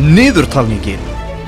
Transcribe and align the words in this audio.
Niðurtalningin 0.00 1.00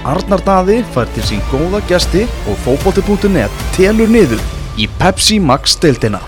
Arnar 0.05 0.43
Daði 0.45 0.83
fær 0.93 1.09
til 1.15 1.23
sín 1.25 1.39
góða 1.49 1.79
gesti 1.89 2.27
og 2.51 2.59
fótbolti.net 2.67 3.63
telur 3.73 4.11
niður 4.13 4.43
í 4.77 4.89
Pepsi 5.01 5.39
Max 5.41 5.79
deildina. 5.81 6.21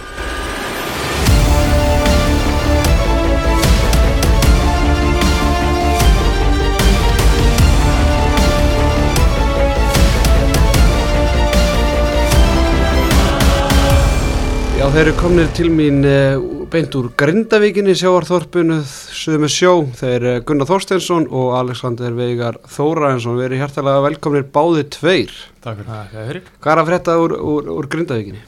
Já, 14.80 14.88
þeir 14.96 15.04
eru 15.04 15.16
komnir 15.20 15.52
til 15.60 15.68
mín 15.76 16.00
uh, 16.08 16.53
beint 16.74 16.94
úr 16.98 17.06
Grindavíkinni 17.14 17.92
sjáarþorpunu 17.94 18.80
suðu 18.82 19.38
með 19.44 19.52
sjó. 19.54 19.72
Þeir 19.94 20.24
uh, 20.26 20.38
Gunnar 20.46 20.66
Þorsteinsson 20.66 21.28
og 21.30 21.52
Alexander 21.54 22.16
Veigar 22.16 22.56
Þóraensson 22.66 23.36
verið 23.38 23.60
hjartalega 23.62 24.00
velkomnir 24.02 24.46
báði 24.50 24.82
tveir. 24.96 25.34
Takk 25.62 25.84
fyrir 25.84 25.92
það, 25.92 26.48
hvað 26.64 26.72
er 26.72 26.80
að 26.82 26.88
frétta 26.90 27.14
úr, 27.22 27.36
úr, 27.38 27.68
úr 27.76 27.88
Grindavíkinni? 27.92 28.42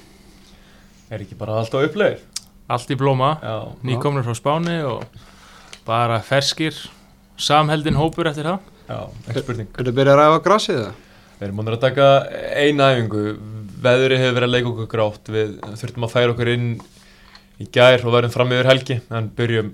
Er 1.06 1.22
ekki 1.22 1.38
bara 1.38 1.60
allt 1.60 1.76
á 1.76 1.78
uppleið? 1.78 2.24
Allt 2.74 2.90
í 2.90 2.98
blóma, 2.98 3.30
nýkomnir 3.86 4.26
frá 4.26 4.34
Spáni 4.34 4.80
og 4.82 5.06
bara 5.86 6.18
ferskir, 6.26 6.74
samheldin 7.38 8.00
hópur 8.00 8.26
eftir 8.32 8.50
það. 8.50 8.72
já, 8.90 8.98
ekki 9.28 9.44
spurning 9.44 9.70
Er 9.70 9.86
þið 9.86 9.98
byrjað 10.00 10.16
að 10.16 10.20
ræfa 10.24 10.42
grassið 10.48 10.80
það? 10.82 10.98
Við 11.36 11.46
erum 11.46 11.60
múin 11.60 11.70
að 11.76 11.80
taka 11.86 12.10
eina 12.58 12.90
æfingu 12.96 13.24
Veðri 13.86 14.18
hefur 14.18 14.38
verið 14.40 14.48
að 14.48 14.54
leika 14.56 14.70
okkur 14.72 14.86
grátt 14.90 15.28
Við 15.30 15.50
þurftum 15.78 16.06
að 16.06 16.14
færa 16.16 16.32
okkur 16.34 16.50
inn 16.56 16.68
í 17.62 17.66
gær 17.72 18.04
og 18.04 18.12
verðum 18.16 18.34
fram 18.34 18.52
yfir 18.52 18.68
helgi 18.70 18.98
en 19.10 19.28
byrjum 19.38 19.72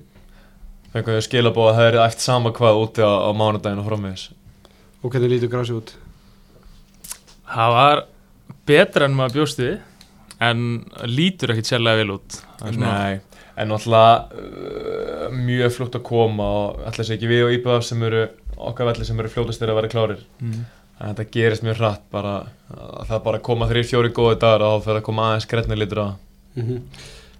fengum 0.92 1.14
við 1.14 1.20
að 1.22 1.26
skila 1.26 1.50
búið 1.56 1.70
að 1.72 1.78
það 1.80 1.88
er 1.90 1.98
eftir 2.06 2.26
sama 2.28 2.52
hvað 2.54 2.80
úti 2.84 3.02
á, 3.02 3.12
á 3.26 3.30
mánudaginn 3.32 3.80
og 3.82 3.88
fram 3.90 4.06
þess 4.10 4.30
Og 5.02 5.10
hvernig 5.10 5.32
lítur 5.32 5.50
grassið 5.50 5.78
út? 5.80 5.88
Það 7.52 7.72
var 7.74 8.02
betra 8.70 9.08
en 9.08 9.16
maður 9.18 9.34
bjóst 9.40 9.58
við, 9.58 9.72
en 10.42 10.60
lítur 11.10 11.50
ekkit 11.54 11.70
sérlega 11.72 11.98
vel 12.04 12.12
út. 12.14 12.36
Það 12.60 12.68
er 12.68 12.76
svona- 12.76 12.92
Nei, 12.92 13.20
en 13.56 13.68
náttúrulega 13.68 14.12
uh, 14.30 15.34
mjög 15.34 15.74
fljótt 15.76 15.98
að 15.98 16.04
koma 16.06 16.46
og 16.60 16.84
ætla 16.88 17.04
sér 17.08 17.16
ekki 17.18 17.30
við 17.32 17.42
og 17.48 17.56
íbjöða 17.56 17.82
sem 17.88 18.02
eru 18.08 18.22
okkar 18.56 18.88
velli 18.92 19.04
sem 19.08 19.18
eru 19.20 19.28
fljótastir 19.34 19.68
að 19.72 19.80
vera 19.80 19.90
klárir 19.92 20.22
Mm. 20.40 20.62
en 21.00 21.14
þetta 21.14 21.26
gerist 21.34 21.62
mjög 21.66 21.76
hratt 21.82 22.04
bara 22.14 22.36
að 22.70 23.06
það 23.10 23.22
bara 23.26 23.38
koma 23.50 23.66
þrjir 23.68 23.88
fjóri 23.90 24.12
góði 24.14 24.38
dagar 24.38 24.62
og 24.62 24.82
þá 24.82 24.84
fyrir 24.86 25.00
að 25.02 25.06
koma 25.10 25.26
aðeins 25.32 25.48
gretni 25.50 25.76
litur 25.82 25.98
á 25.98 26.08
Mm 26.56 26.80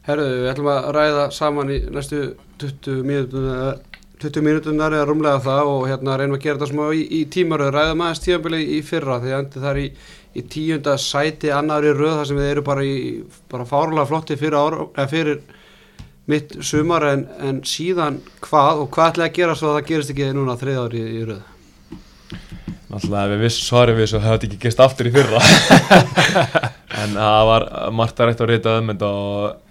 Herðu, 0.03 0.29
við 0.43 0.51
ætlum 0.51 0.69
að 0.73 0.87
ræða 0.97 1.25
saman 1.35 1.71
í 1.71 1.79
næstu 1.95 2.23
20 2.59 3.05
mínútunar 3.07 3.81
20 4.23 4.45
mínútunar 4.47 4.95
eða 4.95 5.07
rúmlega 5.09 5.41
það 5.43 5.69
og 5.71 5.85
hérna 5.91 6.17
reynum 6.19 6.37
að 6.37 6.45
gera 6.45 6.59
þetta 6.61 6.71
smá 6.71 6.85
í, 6.95 7.03
í 7.19 7.23
tímaröð. 7.31 7.73
Ræðum 7.75 8.05
aðeins 8.05 8.23
tímabili 8.23 8.61
í 8.77 8.81
fyrra 8.87 9.19
því 9.23 9.33
að 9.35 9.57
þar 9.65 9.81
í, 9.83 9.87
í 10.39 10.45
tíunda 10.53 10.95
sæti 11.01 11.51
annari 11.55 11.95
röð 11.97 12.21
þar 12.21 12.29
sem 12.31 12.39
við 12.39 12.51
erum 12.53 12.67
bara 12.69 12.85
í 12.87 12.95
bara 13.51 13.67
fárlega 13.67 14.09
flotti 14.11 14.39
fyrir, 14.39 14.85
eða 14.95 15.09
fyrir 15.11 15.41
mitt 16.31 16.55
sumar 16.63 17.09
en, 17.09 17.25
en 17.43 17.65
síðan 17.67 18.21
hvað 18.45 18.85
og 18.85 18.93
hvað 18.95 19.15
ætlaði 19.15 19.31
að 19.31 19.41
gera 19.41 19.57
svo 19.59 19.73
að 19.73 19.81
það 19.81 19.89
gerist 19.91 20.15
ekki 20.15 20.31
núna 20.37 20.59
þrið 20.61 20.85
ári 20.85 21.03
í, 21.03 21.17
í 21.19 21.25
röð? 21.31 21.43
Ef 22.93 23.09
við 23.09 23.39
vissum 23.41 23.67
svarið 23.71 23.97
við 23.97 24.07
þessu 24.07 24.19
hefði 24.21 24.35
þetta 24.37 24.49
ekki 24.51 24.63
gist 24.67 24.81
aftur 24.85 25.09
í 25.09 25.15
fyrra. 25.15 25.43
En 27.03 27.15
það 27.17 27.47
var 27.49 27.65
margt 27.97 28.19
að 28.21 28.29
rætt 28.29 28.43
að 28.45 28.51
rita 28.51 28.73
um 28.79 28.91
þetta 28.93 29.09
og 29.17 29.62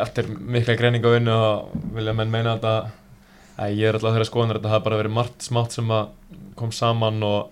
eftir 0.00 0.30
mikla 0.30 0.76
greininga 0.78 1.14
vinnu 1.14 1.34
og 1.34 1.74
vilja 1.96 2.14
menn 2.16 2.32
meina 2.32 2.56
þetta 2.56 2.74
að 3.60 3.76
ég 3.76 3.88
er 3.88 3.98
alltaf 3.98 4.14
þeirra 4.14 4.28
skoðanir 4.28 4.58
að 4.58 4.62
þetta 4.62 4.74
hafi 4.74 4.86
bara 4.88 5.00
verið 5.02 5.16
margt 5.18 5.46
smátt 5.46 5.76
sem 5.76 5.90
að 5.92 6.12
kom 6.58 6.72
saman 6.72 7.22
og 7.26 7.50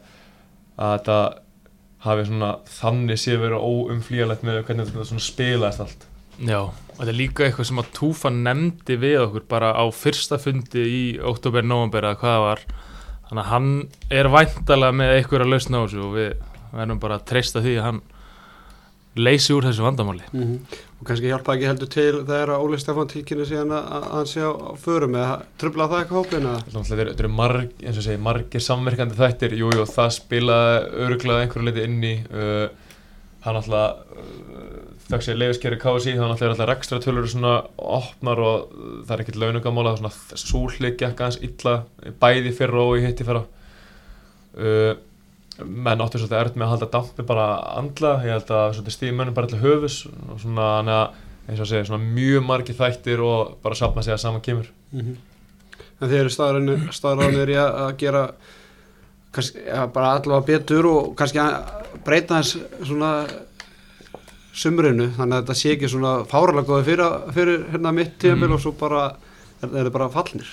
að 0.79 0.95
þetta 0.95 1.19
hafi 2.07 2.29
svona 2.29 2.53
þannig 2.79 3.21
sé 3.21 3.37
verið 3.41 3.65
óumflíjalegt 3.65 4.47
með 4.47 4.63
hvernig 4.69 4.89
þetta 4.89 5.09
svona 5.11 5.27
spilaðist 5.27 5.85
allt 5.85 6.09
Já, 6.39 6.61
og 6.71 6.99
þetta 7.01 7.11
er 7.11 7.19
líka 7.19 7.47
eitthvað 7.47 7.67
sem 7.67 7.81
að 7.83 7.89
Túfa 7.97 8.31
nefndi 8.31 8.97
við 9.03 9.17
okkur 9.25 9.47
bara 9.51 9.73
á 9.75 9.85
fyrsta 9.91 10.39
fundi 10.39 10.85
í 10.87 11.01
oktober-november 11.19 12.07
eða 12.07 12.19
hvað 12.21 12.35
það 12.37 12.45
var. 12.45 12.63
Þannig 13.29 13.43
að 13.43 13.51
hann 13.51 13.73
er 14.21 14.29
væntalega 14.31 14.97
með 15.01 15.15
eitthvað 15.17 15.45
að 15.45 15.51
lausna 15.53 15.81
á 15.81 15.83
þessu 15.83 16.05
og 16.07 16.15
við 16.15 16.31
verðum 16.77 17.01
bara 17.03 17.19
að 17.19 17.27
treysta 17.33 17.63
því 17.65 17.75
að 17.75 17.87
hann 17.89 18.01
leysi 19.21 19.55
úr 19.57 19.67
þessu 19.69 19.85
vandamáli. 19.87 20.25
og 20.99 21.07
kannski 21.07 21.31
hjálpa 21.31 21.55
ekki 21.55 21.69
heldur 21.69 21.91
til 21.93 22.17
þegar 22.27 22.51
að 22.55 22.65
Óli 22.67 22.79
Stefán 22.83 23.11
tilkynni 23.13 23.45
síðan 23.47 23.71
að, 23.77 23.85
að 23.99 24.07
hann 24.17 24.27
sé 24.33 24.43
á, 24.43 24.51
förum 24.83 25.15
eða 25.19 25.37
trubla 25.61 25.87
það 25.93 26.01
eitthvað 26.03 26.19
hópin 26.23 26.49
eða? 26.51 26.83
Þetta 26.91 27.23
eru- 27.23 27.31
marg, 27.39 27.71
eins 27.85 28.01
og 28.01 28.07
segi, 28.09 28.21
margir 28.29 28.65
samverkandi 28.65 29.19
þættir, 29.19 29.55
jú, 29.61 29.71
jú, 29.77 29.87
það 29.87 30.11
spilaði 30.19 30.81
öruglega 31.07 31.45
einhverju 31.47 31.69
leiti 31.69 31.87
inn 31.87 32.03
í 32.03 32.15
uh, 32.33 32.67
hann 33.47 33.61
alltaf 33.61 34.03
uh, 34.19 34.79
þakk 35.09 35.25
sér 35.25 35.39
leiðiskerri 35.41 35.79
KSI, 35.81 36.17
þannig 36.19 36.35
alltaf 36.35 36.43
er 36.49 36.53
alltaf 36.57 36.69
rekstra 36.73 36.99
tölur 37.01 37.29
svona 37.31 37.55
opnar 37.79 38.43
og 38.45 38.73
uh, 38.75 38.89
það 39.07 39.15
er 39.15 39.23
ekkert 39.25 39.39
launugamála, 39.45 39.95
það 39.95 40.09
er 40.09 40.17
svona 40.19 40.43
súllik 40.49 40.99
gekk 41.01 41.23
aðeins 41.23 41.39
illa, 41.47 41.77
bæði 42.21 42.53
fyrra 42.59 42.83
og 42.91 42.99
í 42.99 43.07
hitti 43.07 43.25
fyrra 43.29 43.45
uh, 44.59 44.97
menn 45.65 46.01
áttu 46.05 46.21
svolítið 46.21 46.39
erfitt 46.39 46.59
með 46.61 46.67
að 46.69 46.73
halda 46.75 46.89
dampi 46.93 47.25
bara 47.27 47.47
andla, 47.79 48.13
ég 48.27 48.37
held 48.37 48.53
að 48.55 48.69
svolítið 48.77 48.95
stíði 48.95 49.17
mönnum 49.19 49.35
bara 49.35 49.51
til 49.51 49.59
höfus 49.63 49.97
og 50.31 50.39
svona, 50.43 50.69
að 50.83 51.49
eins 51.49 51.59
og 51.59 51.65
að 51.65 51.71
segja, 51.73 51.89
svona 51.89 52.13
mjög 52.15 52.45
margir 52.47 52.77
þættir 52.79 53.23
og 53.25 53.57
bara 53.65 53.79
sapna 53.79 54.03
sig 54.07 54.15
að 54.15 54.23
saman 54.23 54.45
kemur. 54.45 54.69
En 54.95 56.07
þeir 56.07 56.21
eru 56.21 56.31
staðrænir 56.95 57.51
í 57.51 57.59
að, 57.59 57.71
að 57.89 57.93
gera 58.05 58.23
kannski, 59.35 59.65
ja, 59.67 59.87
bara 59.93 60.13
allavega 60.19 60.47
betur 60.53 60.87
og 60.93 61.11
kannski 61.19 61.41
að 61.43 61.57
breyta 62.07 62.39
hans 62.39 62.55
svona 62.87 63.11
sumrinu 64.59 65.11
þannig 65.17 65.37
að 65.37 65.43
þetta 65.43 65.57
sé 65.61 65.73
ekki 65.75 65.91
svona 65.93 66.13
fáralega 66.29 66.67
góði 66.71 66.87
fyrir, 66.89 67.19
fyrir 67.37 67.67
hérna 67.75 67.93
mitt 67.95 68.17
tímabil 68.23 68.49
Mm. 68.49 68.55
og 68.57 68.63
svo 68.63 68.73
bara 68.79 69.03
er, 69.63 69.75
er 69.85 69.91
bara 69.95 70.09
fallnir 70.11 70.49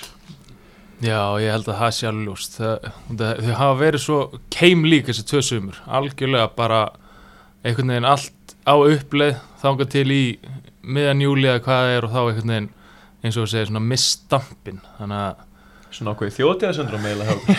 Já, 1.04 1.36
ég 1.44 1.52
held 1.52 1.68
að 1.68 1.76
það 1.82 1.92
sé 1.98 2.08
alveg 2.08 2.26
ljóst. 2.30 2.54
Það- 2.60 2.80
það- 3.20 3.40
Þau 3.46 3.54
hafa 3.60 3.76
verið 3.82 4.02
svo 4.06 4.20
keimlík 4.50 5.06
þessi 5.10 5.24
tvö 5.28 5.40
sumur. 5.44 5.76
Algjörlega 5.88 6.48
bara 6.56 6.82
einhvern 7.66 7.88
veginn 7.92 8.06
allt 8.06 8.56
á 8.66 8.74
uppleið 8.80 9.36
þangað 9.62 9.90
til 9.90 10.12
í 10.12 10.38
miðan 10.86 11.22
júli 11.22 11.48
eða 11.50 11.60
hvað 11.66 11.82
það 11.82 11.96
er 11.98 12.04
og 12.06 12.12
þá 12.12 12.20
einhvern 12.30 12.50
veginn 12.54 12.70
eins 13.26 13.38
og 13.38 13.44
við 13.44 13.50
segja 13.52 13.66
svona 13.72 13.80
misstampin. 13.90 14.80
Þannig 15.00 15.20
að 15.26 15.36
Svona 15.96 16.12
ákveði 16.12 16.36
þjótiðasöndrum 16.36 17.06
eiginlega 17.08 17.32
hjá 17.32 17.40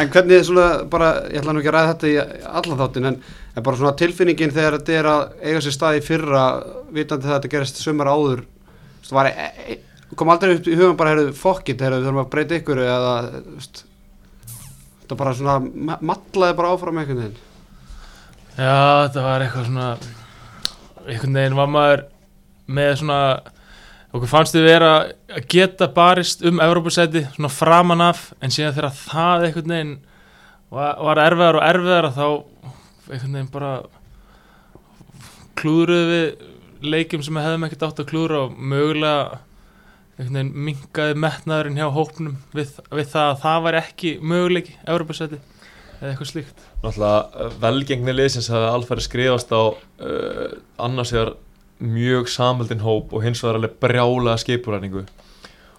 En 0.00 0.08
hvernig 0.12 0.44
svona 0.44 0.66
bara, 0.88 1.08
ég 1.32 1.40
ætla 1.40 1.52
nú 1.52 1.58
ekki 1.62 1.70
að 1.70 1.74
ræða 1.76 1.90
þetta 1.94 2.08
í 2.08 2.10
allan 2.60 2.78
þáttin 2.80 3.06
en, 3.08 3.16
en 3.56 3.62
bara 3.64 3.76
svona 3.80 3.96
tilfinningin 4.00 4.52
þegar 4.54 4.74
þetta 4.78 4.92
er 4.98 5.06
að 5.08 5.22
eiga 5.48 5.60
sér 5.64 5.74
stað 5.76 5.98
í 5.98 6.00
fyrra 6.04 6.42
vitandi 6.92 7.26
það 7.26 7.34
að 7.34 7.38
þetta 7.38 7.52
gerist 7.56 7.76
sumar 7.82 8.08
áður 8.12 8.40
það 9.04 9.14
var, 9.18 9.26
e, 9.32 9.34
e, 9.64 9.66
kom 10.20 10.30
aldrei 10.34 10.54
upp 10.58 10.68
í 10.70 10.76
hugan 10.78 10.96
bara 11.00 11.12
heyrðu 11.14 11.32
fokkit, 11.38 11.80
heyrðu 11.84 12.00
við 12.00 12.06
þurfum 12.08 12.22
að 12.24 12.30
breyta 12.34 12.58
ykkur 12.60 12.80
eða 12.84 13.14
þetta 15.04 15.18
bara 15.20 15.34
svona 15.36 15.56
ma- 15.60 15.98
matlaði 16.12 16.56
bara 16.58 16.72
áfram 16.74 17.00
einhvern 17.02 17.20
veginn. 17.22 17.42
Já, 18.54 18.76
þetta 19.08 19.24
var 19.26 19.44
eitthvað 19.44 19.68
svona 19.68 19.88
einhvern 21.04 21.38
veginn 21.40 21.58
var 21.58 21.72
maður 21.74 22.04
með 22.78 22.92
svona 23.02 23.18
okkur 24.14 24.30
fannst 24.30 24.54
þið 24.54 24.66
vera 24.68 24.90
að 25.34 25.48
geta 25.50 25.88
barist 25.92 26.44
um 26.46 26.60
Evrópusæti 26.62 27.24
svona 27.34 27.50
framan 27.52 28.04
af 28.06 28.28
en 28.40 28.54
síðan 28.54 28.76
þegar 28.76 28.94
það 29.00 29.46
einhvern 29.48 29.74
veginn 29.74 29.94
var, 30.74 30.94
var 31.08 31.20
erfiðar 31.26 31.58
og 31.58 31.66
erfiðar 31.68 32.08
þá 32.14 32.26
einhvern 33.10 33.34
veginn 33.34 33.52
bara 33.58 33.72
klúðruðu 35.60 36.06
við 36.12 36.88
leikjum 36.94 37.22
sem 37.24 37.36
við 37.38 37.46
hefðum 37.46 37.66
ekkert 37.68 37.84
átt 37.88 38.00
að 38.02 38.08
klúðra 38.10 38.40
og 38.46 38.56
mögulega 38.58 39.38
minkaði 40.18 41.16
metnaðurinn 41.18 41.80
hjá 41.80 41.88
hópnum 41.90 42.36
við, 42.54 42.76
við 42.94 43.08
það 43.10 43.30
að 43.32 43.40
það 43.42 43.64
var 43.64 43.78
ekki 43.80 44.12
möguleiki 44.22 44.76
Evrópusæti 44.86 45.40
eða 46.04 46.12
eitthvað 46.12 46.30
slíkt. 46.30 46.62
Náttúrulega 46.84 47.48
velgengni 47.62 48.14
liðsins 48.14 48.50
hafði 48.52 48.70
alfæri 48.70 49.04
skrifast 49.04 49.52
á 49.54 49.62
uh, 49.72 50.54
annars 50.84 51.12
vegar 51.14 51.34
mjög 51.84 52.30
samhaldin 52.30 52.84
hóp 52.84 53.14
og 53.14 53.24
hins 53.24 53.42
vegar 53.42 53.58
alveg 53.58 53.78
brjálega 53.82 54.40
skipuræningu. 54.42 55.04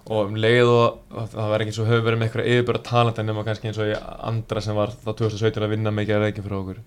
Og 0.06 0.30
um 0.30 0.36
leið 0.38 0.70
og 0.70 1.22
það 1.32 1.52
verði 1.52 1.66
ekki 1.66 1.72
eins 1.72 1.80
og 1.82 1.88
höfum 1.90 2.06
verið 2.06 2.20
með 2.20 2.28
eitthvað 2.28 2.50
yfirbæra 2.54 2.82
talent 2.86 3.22
en 3.22 3.30
nema 3.30 3.46
kannski 3.46 3.72
eins 3.72 3.80
og 3.82 3.90
í 3.90 3.96
andra 4.30 4.62
sem 4.62 4.78
var 4.78 4.94
þá 4.94 5.08
2017 5.14 5.66
að 5.66 5.72
vinna 5.74 5.94
mikið 5.96 6.18
að 6.18 6.26
reykja 6.26 6.46
fyrir 6.46 6.60
okkur. 6.60 6.84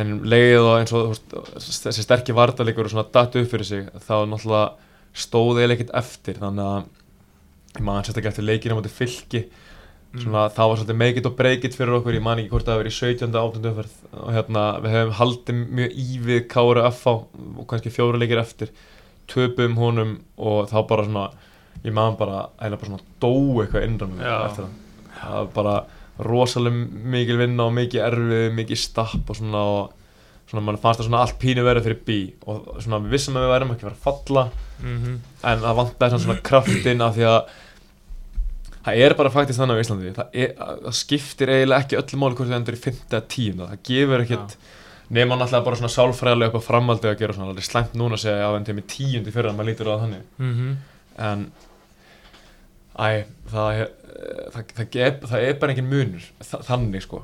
En 0.00 0.14
um 0.14 0.22
leið 0.30 0.60
og 0.62 0.76
eins 0.78 0.94
og 0.96 1.18
þessi 1.58 2.06
sterkir 2.06 2.38
vardalegur 2.38 2.88
og 2.88 2.94
svona 2.94 3.10
datt 3.12 3.36
upp 3.36 3.50
fyrir 3.50 3.68
sig 3.68 3.90
þá 4.06 4.14
náttúrulega 4.30 4.89
stóði 5.16 5.64
eða 5.64 5.76
ekkert 5.76 5.96
eftir 6.00 6.38
þannig 6.40 6.70
að 6.70 8.06
sett 8.06 8.18
ekki 8.18 8.30
eftir 8.32 8.46
leikinu 8.46 8.76
á 8.76 8.78
móti 8.78 8.92
fylki 8.92 9.44
svona 10.10 10.48
það 10.50 10.70
var 10.70 10.80
svolítið 10.80 10.98
make 10.98 11.20
it 11.20 11.28
og 11.28 11.36
break 11.38 11.64
it 11.66 11.76
fyrir 11.78 12.00
okkur 12.00 12.16
ég 12.16 12.24
man 12.24 12.40
ekki 12.42 12.50
hvort 12.50 12.66
það 12.66 12.80
hefur 12.80 12.88
verið 12.88 12.96
í 12.96 12.98
17. 12.98 13.36
18. 13.38 13.68
umferð 13.70 13.92
og 14.10 14.32
hérna 14.34 14.64
við 14.82 14.96
hefum 14.96 15.12
haldið 15.20 15.60
mjög 15.78 16.00
ívið 16.04 16.40
Kára 16.50 16.88
FH 16.90 17.14
og 17.62 17.68
kannski 17.70 17.92
fjóra 17.94 18.18
leikir 18.18 18.42
eftir 18.42 18.72
töpum 19.30 19.78
honum 19.78 20.16
og 20.34 20.66
þá 20.72 20.78
bara 20.90 21.06
svona 21.06 21.28
ég 21.84 21.94
maður 21.94 22.18
bara, 22.24 22.40
eða 22.58 22.80
bara 22.80 22.90
svona 22.90 23.06
dó 23.22 23.32
eitthvað 23.62 23.86
innram 23.86 24.18
eftir 24.18 24.66
það 24.66 24.74
það 25.20 25.36
var 25.36 25.50
bara 25.54 25.76
rosalega 26.20 27.06
mikil 27.14 27.38
vinna 27.40 27.68
og 27.68 27.76
mikið 27.78 28.04
erfið, 28.04 28.46
mikið 28.58 28.80
stapp 28.82 29.30
og 29.30 29.38
svona 29.38 29.62
og 29.76 29.99
svona 30.50 30.62
mann 30.66 30.78
fannst 30.82 31.00
það 31.00 31.06
svona 31.08 31.22
allt 31.24 31.38
pínu 31.40 31.62
verið 31.64 31.86
fyrir 31.86 32.00
bí 32.06 32.18
og 32.50 32.68
svona 32.82 32.98
við 33.04 33.14
vissum 33.16 33.36
að 33.38 33.44
við 33.46 33.52
værum 33.54 33.72
ekki 33.74 33.86
að 33.86 33.90
fara 33.90 33.98
að 33.98 34.06
falla 34.08 34.44
Mhm. 34.80 35.16
en 35.44 35.58
það 35.60 35.76
vantaði 35.76 36.10
svona, 36.10 36.24
svona 36.24 36.42
kraftinn 36.50 37.02
af 37.04 37.14
því 37.16 37.24
að 37.28 37.40
það 38.84 39.00
er 39.04 39.14
bara 39.14 39.30
faktist 39.30 39.60
þannig 39.60 39.76
á 39.76 39.82
Íslandi 39.84 40.12
það, 40.16 40.28
er, 40.32 40.52
það 40.56 40.94
skiptir 40.96 41.48
eiginlega 41.52 41.82
ekki 41.84 41.98
öllu 42.00 42.18
máli 42.22 42.34
hvort 42.38 42.48
það 42.48 42.56
endur 42.60 42.78
í 42.78 42.80
5. 42.80 43.00
eða 43.10 43.22
10. 43.28 43.58
það 43.60 43.82
gefur 43.90 44.24
ekkit 44.24 44.54
nema 45.10 45.36
náttúrulega 45.36 45.64
bara 45.66 45.76
svona 45.76 45.92
sálfræðilega 45.92 46.48
upp 46.54 46.60
á 46.64 46.68
framhaldi 46.70 47.10
að 47.10 47.18
gera 47.20 47.34
svona 47.36 47.50
alveg 47.52 47.66
slæmt 47.68 47.92
núna 47.98 48.16
að 48.16 48.22
segja 48.24 48.46
að 48.48 48.56
endur 48.60 48.78
með 48.80 48.86
tíundi 48.94 49.32
fyrir 49.34 49.50
að 49.50 49.56
maður 49.58 49.68
lítur 49.70 49.90
á 49.90 49.92
það 49.92 50.02
þannig 50.06 50.24
Mhm. 50.38 50.76
en 51.18 51.52
æ, 52.98 53.24
það, 53.50 53.68
er- 53.80 53.92
það, 54.54 54.64
það, 54.72 54.88
það, 54.88 55.28
það 55.30 55.44
er 55.48 55.54
bara 55.60 55.72
engin 55.74 55.90
munur 55.90 56.24
þa- 56.40 56.62
þannig 56.66 57.02
sko 57.04 57.22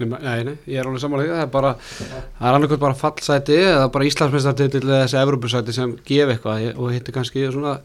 Nei, 0.00 0.08
nei, 0.10 0.40
nei, 0.48 0.56
ég 0.66 0.80
er 0.80 0.88
alveg 0.88 1.02
samanlega 1.04 1.36
það 1.36 1.44
er 1.44 1.52
bara, 1.52 1.70
það 1.78 2.48
er 2.48 2.56
annarkvæmt 2.58 2.82
bara 2.82 2.98
fallsæti 2.98 3.58
eða 3.60 3.86
bara 3.94 4.08
Íslandsmeistartitil 4.08 4.82
eða 4.88 5.00
þessi 5.04 5.20
Evropasæti 5.20 5.74
sem 5.76 5.96
gef 6.08 6.32
eitthvað. 6.34 6.68
Og 6.74 6.92
hittir 6.94 7.14
kannski 7.14 7.46
svona 7.54 7.78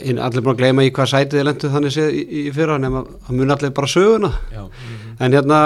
allir 0.00 0.44
að 0.44 0.58
gleyma 0.58 0.84
í 0.84 0.92
hvað 0.92 1.12
sætið 1.14 1.40
er 1.40 1.46
lendu 1.48 1.70
þannig 1.72 1.94
séð 1.94 2.16
í, 2.16 2.24
í 2.40 2.42
fyrra 2.56 2.76
nema 2.80 3.04
það 3.26 3.38
mun 3.38 3.54
allir 3.54 3.72
bara 3.76 3.90
söguna. 3.90 4.32
Já, 4.52 4.62
en 5.20 5.36
hérna, 5.36 5.60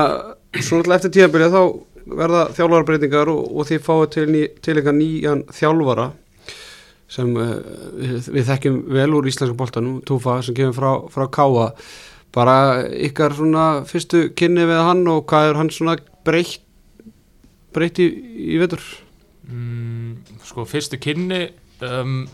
svona 0.61 0.99
eftir 0.99 1.15
tíðanbyrja 1.17 1.51
þá 1.55 1.61
verða 2.05 2.45
þjálfarbreytingar 2.55 3.31
og, 3.33 3.47
og 3.55 3.69
því 3.69 3.81
fáið 3.83 4.07
til, 4.15 4.27
ný, 4.31 4.43
til 4.63 4.77
eitthvað 4.77 4.99
nýjan 4.99 5.45
þjálfara 5.57 6.09
sem 7.15 7.31
uh, 7.37 7.55
við, 8.01 8.29
við 8.35 8.51
þekkjum 8.51 8.81
vel 8.97 9.11
úr 9.19 9.29
íslenska 9.31 9.57
boltanum, 9.59 10.01
Túfa 10.07 10.41
sem 10.45 10.57
kemur 10.57 10.77
frá, 10.77 10.91
frá 11.15 11.27
Káa 11.33 11.69
bara 12.35 12.85
ykkar 12.91 13.37
svona 13.39 13.67
fyrstu 13.89 14.29
kynni 14.39 14.67
við 14.69 14.83
hann 14.83 15.07
og 15.11 15.25
hvað 15.31 15.51
er 15.51 15.61
hann 15.61 15.73
svona 15.75 15.97
breytt 16.27 16.63
breytt 17.75 17.99
í, 18.03 18.09
í 18.55 18.59
vetur? 18.63 18.83
Mm, 19.51 20.23
sko 20.47 20.65
fyrstu 20.69 20.99
kynni 21.03 21.49
um, 21.85 22.25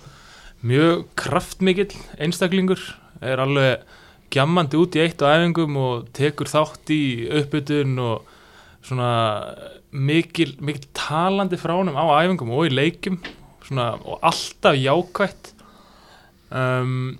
mjög 0.67 1.06
kraftmikill 1.19 1.94
einstaklingur. 2.20 2.82
Er 3.25 3.43
alveg 3.43 3.87
gjammandi 4.32 4.79
út 4.79 4.97
í 4.97 5.02
eitt 5.02 5.23
á 5.25 5.32
æfingum 5.32 5.79
og 5.81 6.11
tekur 6.17 6.50
þátt 6.50 6.93
í 6.94 7.03
uppbytun 7.41 7.96
og 8.05 8.29
svona 8.87 9.11
mikil, 9.91 10.55
mikil 10.62 10.87
talandi 10.96 11.58
frá 11.61 11.75
honum 11.76 11.99
á 11.99 12.05
æfingum 12.20 12.53
og 12.55 12.69
í 12.69 12.75
leikjum. 12.75 13.19
Svona, 13.67 13.94
og 14.05 14.23
alltaf 14.26 14.79
jákvætt. 14.79 15.53
Um, 16.50 17.19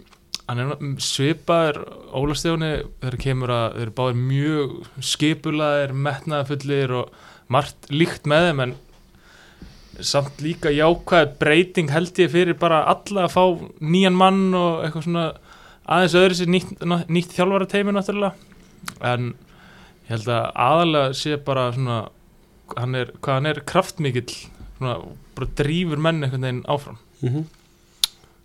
hann 0.51 0.61
er 0.65 1.03
svipaður 1.05 1.85
Ólafstjóni 2.11 2.71
þegar 3.01 3.17
kemur 3.23 3.53
að 3.55 3.67
þeir 3.75 3.83
eru 3.85 3.97
báðir 4.01 4.23
mjög 4.31 4.73
skipulaðir, 5.13 5.93
metnaðafullir 6.07 6.95
og 7.01 7.13
margt 7.51 7.91
líkt 7.93 8.27
með 8.31 8.47
þeim 8.49 8.65
en 8.65 8.75
samt 10.07 10.41
líka 10.43 10.73
jákvæð 10.73 11.35
breyting 11.41 11.93
held 11.93 12.19
ég 12.19 12.33
fyrir 12.33 12.59
bara 12.59 12.83
alla 12.91 13.27
að 13.27 13.35
fá 13.35 13.45
nýjan 13.85 14.17
mann 14.17 14.55
og 14.57 14.85
eitthvað 14.85 15.07
svona 15.07 15.27
aðeins 15.91 16.17
öðru 16.21 16.39
sér 16.39 16.53
nýtt, 16.55 16.73
nýtt 17.11 17.37
þjálfara 17.37 17.69
teimi 17.71 17.95
náttúrulega 17.95 18.35
en 19.13 19.33
ég 20.07 20.15
held 20.15 20.33
að 20.35 20.49
aðalega 20.67 21.19
sé 21.21 21.39
bara 21.47 21.69
svona 21.77 22.01
hann 22.77 22.99
er, 22.99 23.15
hvað 23.21 23.39
hann 23.39 23.51
er 23.51 23.63
kraftmikill 23.67 24.29
svona, 24.33 24.99
bara 25.37 25.51
drífur 25.59 26.03
menn 26.03 26.23
einhvern 26.25 26.47
veginn 26.47 26.67
áfram 26.71 26.99
mm 27.21 27.29
-hmm. 27.29 27.45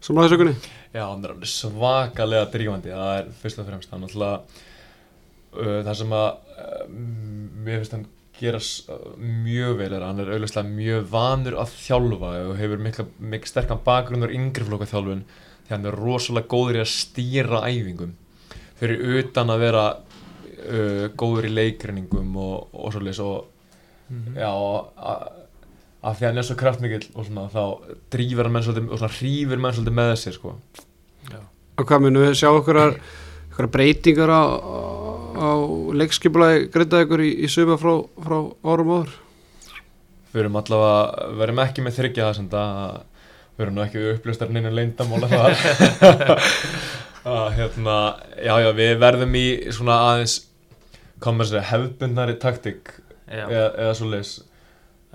Samlaði 0.06 0.36
sögunni? 0.36 0.52
Já, 0.94 1.02
hann 1.08 1.24
er 1.26 1.32
alveg 1.34 1.50
svakalega 1.50 2.50
drífandi. 2.54 2.92
Það 2.94 3.14
er 3.18 3.30
fyrst 3.40 3.62
og 3.62 3.70
fremst 3.70 3.94
hann 3.94 4.04
alltaf 4.06 4.60
uh, 5.58 5.80
það 5.88 5.96
sem 6.02 6.14
að 6.14 6.28
uh, 6.60 6.84
mér 7.66 7.80
finnst 7.80 7.96
hann 7.96 8.04
gera 8.38 8.60
uh, 8.62 9.08
mjög 9.18 9.80
vel 9.80 9.88
er 9.88 9.98
að 9.98 10.06
hann 10.12 10.22
er 10.22 10.30
auðvitað 10.36 10.70
mjög 10.76 11.08
vanur 11.16 11.58
að 11.64 11.74
þjálfa 11.80 12.34
og 12.44 12.54
hefur 12.60 12.84
mikla, 12.86 13.08
mikla 13.34 13.50
sterkan 13.50 13.82
bakgrunn 13.88 14.28
úr 14.28 14.36
yngri 14.36 14.68
flokka 14.68 14.90
þjálfun 14.92 15.26
því 15.32 15.74
hann 15.74 15.90
er 15.90 15.98
rosalega 16.04 16.52
góður 16.54 16.78
í 16.78 16.84
að 16.84 16.94
stýra 16.94 17.64
æfingum. 17.66 18.14
Fyrir 18.78 19.24
utan 19.24 19.56
að 19.56 19.66
vera 19.66 19.88
uh, 19.96 21.08
góður 21.18 21.50
í 21.50 21.56
leikrenningum 21.56 22.38
og, 22.46 22.70
og 22.78 22.94
svoleiðis 22.94 23.24
og 23.26 23.52
já 24.38 24.52
og 24.54 24.94
að, 25.02 25.45
að 26.06 26.18
því 26.18 26.26
að 26.26 26.30
hann 26.30 26.42
er 26.42 26.48
svo 26.48 26.58
kraftmikill 26.60 27.06
og 27.14 27.28
svona 27.28 27.46
þá 27.54 27.62
drífur 28.14 28.48
hann 28.48 28.56
menn 28.56 28.66
svolítið 28.66 28.92
og 28.92 29.02
svona 29.02 29.18
hrífur 29.18 29.62
menn 29.62 29.76
svolítið 29.76 29.98
með 30.00 30.12
sér 30.22 30.38
sko. 30.38 30.56
Og 31.76 31.84
hvað 31.90 32.06
munum 32.06 32.24
við 32.24 32.38
sjá 32.40 32.50
okkur 32.52 32.82
okkur 32.86 33.70
breytingar 33.72 34.32
á, 34.32 34.44
á 35.36 35.50
leikskipulagi 35.96 36.70
greita 36.74 37.02
ykkur 37.06 37.24
í, 37.24 37.32
í 37.46 37.52
suma 37.52 37.78
frá, 37.80 37.94
frá 38.24 38.38
árum 38.68 38.94
áður? 38.98 39.14
Við 40.36 40.42
erum 40.44 40.58
allavega, 40.60 41.28
við 41.32 41.46
erum 41.48 41.62
ekki 41.64 41.84
með 41.86 42.00
þryggja 42.00 42.26
það 42.28 42.38
sem 42.40 42.50
það 42.52 42.98
við 43.56 43.66
erum 43.66 43.78
nú 43.78 43.84
ekki 43.86 44.04
upplöstar 44.12 44.52
neina 44.52 44.72
leyndamóla 44.76 45.30
þar 45.32 45.56
að 47.36 47.46
hérna 47.56 47.96
já 48.44 48.54
já 48.62 48.70
við 48.76 48.98
verðum 49.02 49.38
í 49.40 49.46
svona 49.74 50.02
aðeins 50.10 50.36
hvað 51.24 51.38
maður 51.38 51.52
segja 51.52 51.70
hefðbundnari 51.72 52.36
taktik 52.42 52.92
eða, 53.26 53.70
eða 53.72 53.94
svo 53.96 54.10
leis 54.12 54.34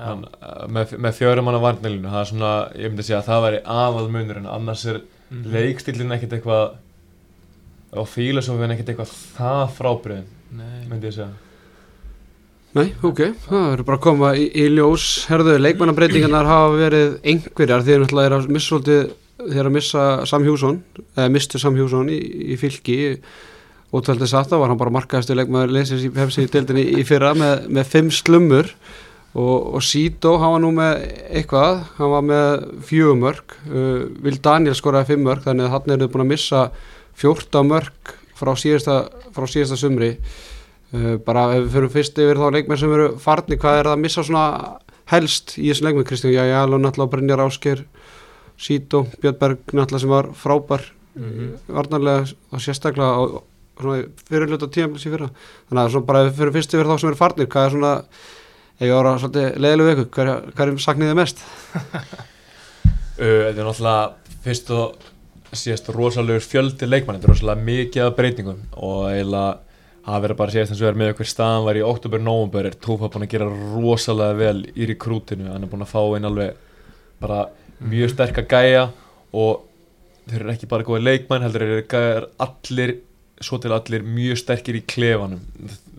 já, 0.01 0.67
með, 0.77 0.95
með 1.07 1.17
fjörum 1.21 1.45
manna 1.49 1.61
varnilinu 1.63 2.09
það 2.13 2.21
er 2.25 2.31
svona, 2.33 2.53
ég 2.81 2.91
myndi 2.93 3.07
segja 3.07 3.21
að 3.23 3.29
það 3.31 3.45
væri 3.47 3.61
aðal 3.77 4.09
munur 4.17 4.41
en 4.43 4.51
annars 4.57 4.87
er 4.95 5.01
Mhm. 5.31 5.53
leikstílinn 5.55 6.11
ekkert 6.17 6.33
eitthvað 6.35 6.73
og 8.01 8.07
fílasofin 8.11 8.73
ekkert 8.75 8.89
eitthvað 8.91 9.13
það 9.37 9.69
frábriðin 9.77 10.25
Nei. 10.59 10.81
myndi 10.91 11.07
ég 11.07 11.15
segja 11.15 11.29
Nei, 12.75 12.89
ok, 13.03 13.21
það 13.47 13.63
verður 13.71 13.87
bara 13.89 13.99
að 13.99 14.03
koma 14.05 14.29
í, 14.39 14.45
í 14.55 14.65
ljós 14.75 15.05
Herðu, 15.31 15.55
leikmannabreitingarnar 15.59 16.47
hafa 16.47 16.77
verið 16.79 17.15
einhverjar 17.33 17.83
því 17.87 17.95
að 17.97 18.03
náttúrulega 18.05 18.27
er 18.31 18.35
að 18.37 18.51
missa 18.57 18.81
eru 19.41 19.65
að 19.71 19.75
missa 19.75 20.05
Sam 20.31 20.45
Hjússon 20.47 20.77
eða 21.17 21.31
mistu 21.35 21.59
Sam 21.63 21.79
Hjússon 21.79 22.11
í, 22.11 22.19
í 22.55 22.59
fylki 22.61 22.99
útvöldið 23.95 24.31
satt 24.31 24.51
var 24.55 24.71
hann 24.71 24.79
bara 24.79 24.93
markaðastu 24.95 25.35
leikmaður 25.39 25.73
leysins 25.79 26.05
í 26.07 26.11
pepsi 26.15 26.45
í 26.47 26.51
deildinni 26.53 26.85
í 27.01 27.07
fyrra 27.09 27.33
með, 27.39 27.65
með 27.75 27.89
fimm 27.95 28.11
slummur 28.15 28.71
og, 29.35 29.75
og 29.77 29.83
Sito, 29.87 30.37
hann 30.43 30.55
var 30.57 30.63
nú 30.65 30.71
með 30.75 31.05
eitthvað, 31.31 31.83
hann 31.99 32.13
var 32.15 32.25
með 32.27 32.65
fjögumörk 32.89 33.57
uh, 33.71 34.05
Vil 34.25 34.39
Daniel 34.43 34.75
skoraði 34.79 35.13
fimm 35.13 35.27
mörk 35.29 35.45
þannig 35.47 35.69
að 35.69 35.75
hann 35.77 35.97
er 35.97 36.11
búin 36.11 36.25
að 36.27 36.33
missa 36.33 36.63
14 37.21 37.69
mörk 37.71 38.15
frá 38.41 38.55
síðasta, 38.57 38.95
frá 39.37 39.45
síðasta 39.51 39.77
sumri. 39.77 40.15
Uh, 40.91 41.19
bara 41.23 41.51
ef 41.55 41.67
við 41.67 41.75
fyrir 41.77 41.93
fyrst 41.95 42.23
yfir 42.23 42.41
þá 42.41 42.47
leikmenn 42.57 42.81
sem 42.81 42.95
eru 42.97 43.11
farni, 43.21 43.59
hvað 43.61 43.81
er 43.81 43.91
það 43.91 43.99
að 43.99 44.05
missa 44.07 44.25
svona 44.27 44.47
helst 45.13 45.59
í 45.59 45.69
þessu 45.69 45.87
leikmenn 45.87 46.09
Kristján? 46.09 46.35
Jæjál 46.35 46.71
og 46.75 46.81
náttúrulega 46.81 47.13
Brynjar 47.15 47.45
Ásker 47.45 47.85
Sito, 48.61 49.05
Björn 49.21 49.39
Berg 49.39 49.61
náttúrulega 49.77 50.03
sem 50.03 50.17
var 50.17 50.33
frábær 50.37 50.89
Mhm. 51.15 51.57
varnarlega 51.67 52.33
og 52.53 52.61
sérstaklega 52.63 53.11
á 53.19 53.23
tímafélis 54.71 55.07
í 55.07 55.11
fyrra. 55.11 55.31
Þannig 55.71 55.97
að 55.97 56.07
bara 56.07 56.21
ef 56.27 56.33
við 56.33 56.39
fyrir 56.39 56.53
fyrst 56.53 56.75
yfir 56.75 56.87
þá 56.87 57.01
sem 57.01 57.09
eru 57.11 57.19
farnir 57.19 57.49
hvað 57.51 57.67
er 57.67 57.71
svona, 57.75 57.93
ef 58.81 58.87
ég 58.89 58.95
ára 58.97 59.15
svolítið 59.21 59.59
leiðilegu 59.61 59.91
viku, 59.93 60.07
hver, 60.17 60.31
hverjum 60.57 60.79
sakniði 60.83 61.17
mest? 61.21 61.45
Uh, 63.21 63.51
Þetta 63.51 63.61
er 63.61 63.67
náttúrulega 63.67 64.37
fyrst 64.47 64.71
og 64.73 65.03
síðast 65.61 65.89
rosalegur 65.93 66.41
fjöldi 66.41 66.87
leikmann 66.89 67.19
þetta 67.19 67.27
er 67.29 67.33
rosalega 67.35 67.65
mikið 67.67 68.05
af 68.07 68.15
breytingum 68.17 68.63
og 68.81 69.03
eiginlega 69.11 69.51
hafa 70.07 70.21
verið 70.25 70.39
bara 70.39 70.55
síðast 70.55 70.73
eins 70.73 70.81
og 70.81 70.87
verið 70.87 71.01
með 71.03 71.11
hver 71.19 71.29
staðan 71.29 71.67
var 71.67 71.77
í 71.77 71.83
oktober-nóvember 71.85 72.69
er 72.71 72.79
Tófa 72.81 73.11
búin 73.13 73.27
að 73.27 73.33
gera 73.35 73.49
rosalega 73.75 74.39
vel 74.39 74.63
í 74.73 74.89
rekrútinu. 74.89 75.51
Hann 75.53 75.67
er 75.67 75.73
búin 75.75 75.85
að 75.85 75.93
fá 75.93 76.01
inn 76.17 76.31
alveg 76.31 76.65
bara 77.21 77.43
mjög 77.93 78.15
sterka 78.15 78.47
gæja 78.49 78.87
og 79.37 79.67
þeir 80.31 80.41
eru 80.47 80.55
ekki 80.55 80.71
bara 80.73 80.89
góði 80.89 81.05
leikmann 81.11 81.45
heldur 81.45 81.67
eru 81.67 81.85
allir 82.47 82.95
svo 83.45 83.61
til 83.61 83.77
allir 83.77 84.09
mjög 84.17 84.41
sterkir 84.47 84.81
í 84.81 84.85
klefanum. 84.89 85.45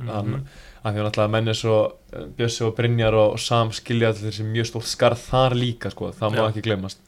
Hann 0.10 0.34
Mhm. 0.34 0.50
Að 0.82 0.94
því 0.94 1.02
að 1.02 1.08
náttúrulega 1.08 1.34
menn 1.36 1.52
er 1.52 1.58
svo 1.58 1.80
eh, 2.14 2.28
Bjössi 2.38 2.66
og 2.66 2.76
Brynjar 2.78 3.18
og 3.18 3.40
Sam 3.42 3.74
skilja 3.76 4.12
allir 4.12 4.30
þessi 4.30 4.48
mjög 4.48 4.72
stórt 4.72 4.90
skarð 4.90 5.26
þar 5.30 5.58
líka 5.58 5.92
sko, 5.94 6.14
það 6.18 6.38
má 6.38 6.46
ekki 6.48 6.66
glemast 6.66 7.04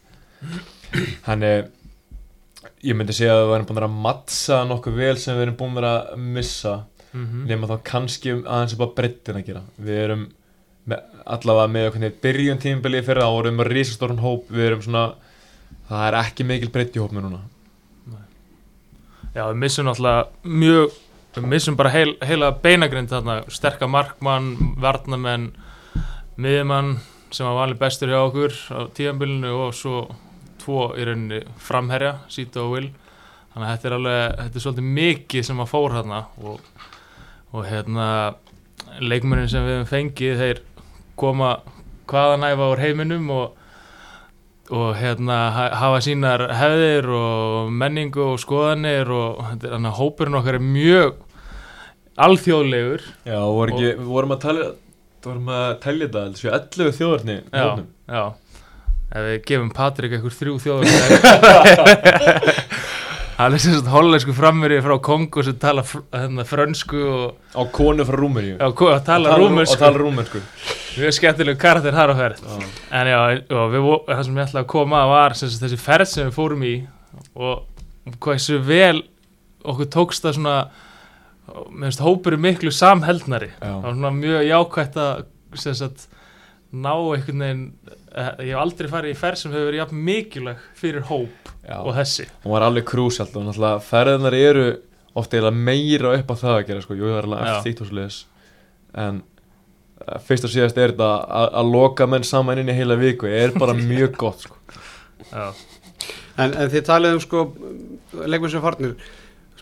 þannig 1.25 1.71
ég 2.83 2.97
myndi 2.97 3.15
segja 3.15 3.35
að 3.37 3.45
við 3.47 3.55
erum 3.57 3.67
búin 3.69 3.85
að 3.85 3.99
mattsa 4.05 4.59
nokkuð 4.67 4.97
vel 4.99 5.15
sem 5.19 5.37
við 5.37 5.45
erum 5.47 5.59
búin 5.59 5.87
að 5.87 6.17
missa. 6.19 6.83
Mhm. 7.13 7.45
nema 7.45 7.67
þá 7.69 7.75
kannski 7.85 8.31
um 8.33 8.39
aðeins 8.43 8.73
á 8.73 8.89
breyttin 8.97 9.37
að 9.37 9.45
gera. 9.45 9.61
Við 9.77 9.97
erum 10.03 10.23
með, 10.89 10.99
allavega 11.25 11.69
með 11.69 11.91
hvernig 11.91 12.15
byrjun 12.23 12.61
tímabilið 12.63 13.05
fyrir 13.05 13.23
við 13.45 13.53
með 13.53 13.69
risastórun 13.69 14.23
hóp. 14.23 14.49
Við 14.49 14.65
erum 14.65 14.81
svona 14.81 15.03
það 15.89 16.07
er 16.07 16.17
ekki 16.23 16.43
mikil 16.43 16.71
breytt 16.73 16.97
í 16.97 16.99
hópnu 17.03 17.21
núna. 17.21 17.43
Já, 19.35 19.45
við 19.49 19.61
missum 19.61 19.85
náttúrulega 19.85 20.25
mjög 20.43 20.97
við 21.37 21.47
missum 21.49 21.75
bara 21.79 21.89
heil, 21.93 22.13
heila 22.21 22.51
beinagrind 22.63 23.09
þarna, 23.11 23.39
sterka 23.53 23.87
markmann, 23.89 24.51
varnamenn 24.81 25.49
miðjumann 26.37 26.97
sem 27.33 27.47
var 27.47 27.57
valið 27.63 27.79
bestur 27.81 28.11
hjá 28.13 28.19
okkur 28.27 28.53
á 28.73 28.79
tíðanbylunu 28.93 29.53
og 29.65 29.73
svo 29.77 30.03
tvo 30.61 30.91
í 30.97 31.05
rauninni 31.07 31.41
framherja, 31.59 32.19
Sito 32.31 32.67
og 32.67 32.75
Will. 32.75 32.91
Þannig 33.53 33.67
að 33.67 33.73
þetta 33.73 33.89
er 33.89 33.95
alveg, 33.97 34.21
þetta 34.39 34.59
er 34.59 34.63
svolítið 34.65 34.91
mikið 34.99 35.47
sem 35.49 35.59
að 35.63 35.71
fór 35.73 35.95
hérna 35.97 36.21
og, 36.41 36.69
og 37.53 37.65
hérna 37.69 38.05
leikmennin 39.01 39.49
sem 39.51 39.65
við 39.65 39.75
hefum 39.79 39.89
fengið 39.91 40.39
þeir 40.43 40.61
koma 41.19 41.51
hvaðan 42.09 42.45
æfa 42.49 42.69
úr 42.73 42.81
heiminum 42.81 43.27
og, 43.33 43.59
og 44.73 44.87
hérna 44.97 45.37
ha- 45.57 45.69
hafa 45.81 45.99
sínar 46.05 46.45
hefðir 46.57 47.09
og 47.17 47.69
menningu 47.73 48.23
og 48.33 48.41
skoðanir 48.41 49.09
og 49.13 49.43
að 49.69 49.89
hópurinn 49.99 50.37
okkar 50.39 50.57
er 50.59 50.65
mjög 50.65 51.22
alþjóðlegur. 52.21 53.03
Já, 53.25 53.39
voru 53.41 53.73
ekki, 53.73 53.91
við 53.97 54.09
vorum 54.13 54.35
að 54.35 54.41
tala 54.45 54.71
vorum 55.23 55.51
að 55.55 55.67
telja 55.83 56.07
þetta, 56.07 56.23
þessu 56.33 56.49
11 56.51 56.97
þjóðarni 56.97 57.35
í 57.39 57.43
já, 57.53 57.67
já. 58.11 58.23
Ef 59.13 59.25
við 59.27 59.35
gefum 59.47 59.69
Patrik 59.77 60.15
eitthvað 60.17 60.37
þrjú 60.39 60.55
þjóðar 60.63 60.87
hann 63.37 63.53
er 63.57 63.61
sem 63.61 63.75
sagt 63.77 63.89
hollensku 63.93 64.33
frammeri 64.35 64.79
frá 64.83 64.95
Kongo 65.05 65.43
sem 65.45 65.57
tala 65.61 65.83
fr 65.85 66.03
hérna, 66.11 66.45
frönsku 66.49 67.01
og 67.07 67.55
á 67.55 67.61
konu 67.73 68.05
frá 68.07 68.17
Rúmeríu 68.19 68.57
já, 68.57 68.67
ko- 68.75 68.91
og 68.93 69.03
tala 69.05 69.33
og 69.35 69.43
rúmensku. 69.43 69.79
tala 69.79 70.01
rúmensku. 70.01 70.41
Mjög 70.93 71.15
skemmtileg 71.17 71.57
karakter 71.61 71.95
þar 71.95 72.13
á 72.13 72.15
ferð. 72.19 72.41
En 72.93 73.09
já, 73.09 73.19
og 73.57 73.71
við, 73.73 73.87
það 74.09 74.23
sem 74.27 74.37
ég 74.37 74.47
ætla 74.47 74.61
að 74.63 74.71
koma 74.75 75.03
að 75.03 75.13
var 75.13 75.37
sagt, 75.39 75.61
þessi 75.63 75.79
ferð 75.81 76.09
sem 76.11 76.27
við 76.29 76.35
fórum 76.37 76.65
í 76.67 76.73
og 77.33 78.17
hversu 78.21 78.59
vel 78.61 79.03
okkur 79.63 79.89
tókst 79.93 80.25
það 80.25 80.37
svona 80.37 80.57
mér 81.47 81.89
finnst 81.89 82.03
hópur 82.03 82.37
miklu 82.39 82.71
samheldnari. 82.73 83.51
Það 83.59 83.73
var 83.83 83.89
Já, 83.89 83.95
svona 83.97 84.13
mjög 84.17 84.45
jákvætt 84.47 84.99
að 85.03 85.25
sagt, 85.79 86.07
ná 86.73 86.93
einhvern 86.95 87.43
veginn 87.43 87.65
eh, 88.15 88.31
ég 88.47 88.53
hef 88.53 88.61
aldrei 88.63 88.89
farið 88.89 89.13
í 89.13 89.19
ferð 89.19 89.41
sem 89.43 89.51
hefur 89.53 89.67
verið 89.69 89.81
jafn 89.83 89.99
mikilvæg 90.07 90.63
fyrir 90.79 91.05
hóp 91.11 91.51
já, 91.67 91.77
og 91.83 91.91
þessi. 91.99 92.25
Hún 92.45 92.55
var 92.55 92.65
alveg 92.69 92.87
krúsjalt 92.89 93.35
og 93.37 93.45
náttúrulega 93.49 93.83
ferðinar 93.85 94.37
eru 94.39 94.65
ofta 95.13 95.37
eiginlega 95.37 95.65
meira 95.67 96.15
upp 96.17 96.31
á 96.33 96.35
það 96.41 96.55
að 96.55 96.63
gera 96.71 96.81
sko, 96.85 96.97
jú 96.97 97.05
það 97.11 97.19
er 97.19 97.27
alveg 97.27 97.43
Já. 97.43 97.51
eftir 97.53 97.67
þýtt 97.73 97.83
og 97.83 97.89
sliðis 97.91 98.17
en 99.03 99.19
uh, 99.21 100.15
fyrst 100.25 100.47
og 100.47 100.53
síðast 100.53 100.79
er 100.81 100.93
þetta 100.95 101.09
að, 101.21 101.47
að 101.61 101.69
loka 101.75 102.07
menn 102.09 102.25
saman 102.25 102.61
inn 102.63 102.71
í 102.73 102.77
heila 102.77 102.97
viku 102.97 103.29
er 103.29 103.53
bara 103.59 103.75
mjög 103.93 104.17
gott 104.23 104.47
sko. 104.47 104.57
já, 105.29 105.51
En, 106.33 106.49
en 106.57 106.69
þið 106.73 106.81
talið 106.87 107.13
um 107.13 107.21
sko 107.21 107.43
leikmenn 108.25 108.49
sem 108.49 108.63
farnir 108.63 108.95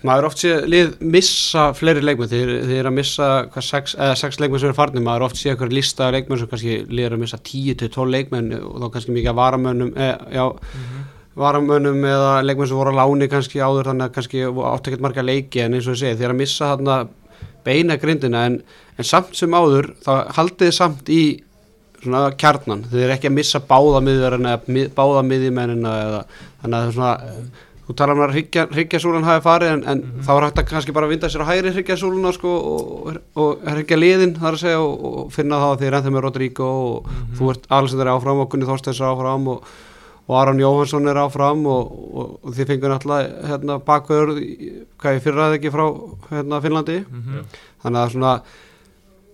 maður 0.08 0.28
oft 0.32 0.42
sé 0.42 0.54
lið 0.66 0.96
missa 1.14 1.68
fleiri 1.78 2.02
leikmenn. 2.04 2.30
Þið, 2.32 2.52
þið 2.70 2.80
er 2.80 2.90
að 2.90 2.96
missa 2.98 3.30
hvað, 3.54 3.66
sex, 3.68 3.96
eða, 3.98 4.18
sex 4.22 4.40
leikmenn 4.42 4.64
sem 4.64 4.72
er 4.72 4.78
farnir. 4.78 5.06
Maður 5.06 5.28
oft 5.28 5.40
sé 5.40 5.52
eitthvað 5.52 5.76
lista 5.78 6.10
leikmenn 6.14 6.42
sem 6.42 6.52
kannski 6.52 6.78
lið 6.90 7.08
er 7.08 7.16
að 7.18 7.24
missa 7.24 7.42
10-12 7.52 8.08
leikmenn 8.16 8.52
og 8.60 8.78
þá 8.82 8.88
kannski 8.96 9.16
mikið 9.18 9.32
að 9.34 9.40
varamönnum 9.42 9.94
e, 9.94 10.10
já, 10.34 10.46
varamönnum 11.42 12.10
eða 12.12 12.34
leikmenn 12.48 12.72
sem 12.72 12.82
voru 12.82 12.96
á 12.98 13.00
láni 13.02 13.30
kannski 13.32 13.62
áður 13.62 13.92
þannig 13.92 14.10
að 14.10 14.18
kannski 14.18 14.44
átt 14.50 14.90
ekkert 14.90 15.06
marga 15.06 15.28
leiki. 15.28 15.64
En 15.66 15.78
eins 15.78 15.88
og 15.88 15.98
ég 15.98 16.04
segi 16.04 16.18
þið 16.18 16.28
er 16.28 16.36
að 16.36 16.42
missa 16.42 16.74
þarna 16.74 17.00
beina 17.68 18.02
grindina. 18.02 18.46
En, 18.50 18.60
en 18.98 19.08
samt 19.08 19.38
sem 19.38 19.54
áður 19.54 19.94
þá 20.02 20.14
haldið 20.40 20.70
þið 20.72 20.78
samt 20.82 21.14
í 21.14 21.24
svona 22.02 22.32
kjarnan, 22.34 22.86
þið 22.90 23.04
er 23.06 23.12
ekki 23.16 23.30
að 23.30 23.36
missa 23.36 23.60
báða 23.62 24.00
miðverðina 24.02 24.56
báða 24.98 25.22
miðjumennina 25.28 25.92
eða 26.06 26.22
þannig 26.64 26.78
að 26.78 26.80
það 26.80 26.88
er 26.88 26.96
svona 26.96 27.12
þú 27.92 27.96
talar 28.00 28.16
um 28.16 28.24
að 28.24 28.34
hryggja, 28.38 28.64
hryggjasúlan 28.72 29.26
hafi 29.28 29.44
farið 29.46 29.72
en, 29.76 29.84
en 29.92 30.02
þá 30.24 30.32
er 30.38 30.46
hægt 30.48 30.60
að 30.64 30.68
kannski 30.72 30.94
bara 30.96 31.10
vinda 31.12 31.30
sér 31.30 31.44
á 31.44 31.50
hægri 31.52 31.74
hryggjasúluna 31.76 32.32
sko 32.38 32.56
og, 32.72 33.20
og 33.36 33.64
hryggja 33.68 33.98
liðin 34.00 34.36
þar 34.40 34.58
að 34.58 34.62
segja 34.64 34.80
og, 34.82 35.06
og 35.12 35.32
finna 35.36 35.60
þá 35.62 35.68
að 35.74 35.80
þið 35.84 35.90
er 35.92 35.98
ennþá 36.00 36.14
með 36.16 36.26
Rodrigo 36.28 36.72
og 36.96 37.12
þú 37.38 37.52
ert 37.54 37.70
Alexander 37.70 38.08
er 38.08 38.14
áfram 38.16 38.42
og 38.46 38.50
Gunni 38.54 38.70
Þorsteins 38.72 39.02
er 39.04 39.10
áfram 39.12 39.48
og, 39.56 39.70
og 40.32 40.36
Aron 40.40 40.62
Jóhansson 40.62 41.10
er 41.12 41.20
áfram 41.26 41.66
og, 41.68 41.92
og, 41.92 42.34
og 42.46 42.56
þið 42.56 42.70
fengur 42.72 42.94
náttúrulega 42.94 43.48
hérna, 43.52 43.80
bakveður 43.92 44.34
hvað 45.02 45.18
ég 45.18 45.24
fyrraði 45.26 45.58
ekki 45.60 45.74
frá 45.74 45.86
hérna, 46.32 46.62
Finnlandi 46.64 47.00
Mhm. 47.06 47.48
þannig 47.84 48.06
að 48.06 48.14
svona 48.16 48.36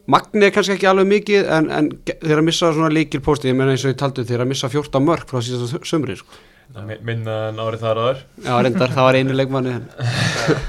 Magni 0.08 0.46
er 0.48 0.54
kannski 0.56 0.78
ekki 0.78 0.88
alveg 0.88 1.08
mikið 1.10 1.50
en, 1.52 1.66
en 1.76 1.88
þeir 2.08 2.40
að 2.40 2.46
missa 2.48 2.70
svona 2.72 2.88
líkil 2.96 3.20
posti, 3.26 3.50
ég 3.52 3.58
meina 3.60 3.74
eins 3.74 3.84
og 3.84 3.92
ég 3.92 3.98
taldi 4.00 4.24
þeir 4.24 4.46
að 4.46 4.48
missa 4.54 4.70
14 4.72 5.04
mörg 5.04 5.26
frá 5.28 5.42
síðasta 5.44 5.82
sömri 5.84 6.16
sko. 6.16 6.32
Mi- 6.76 7.00
minna 7.02 7.36
en 7.50 7.60
árið 7.64 7.84
þar 7.86 8.00
aður 8.04 8.24
Já, 8.44 8.54
reyndar, 8.62 8.92
það 8.94 9.06
var 9.08 9.18
einu 9.18 9.36
leikmanni 9.38 9.72
en, 9.78 9.86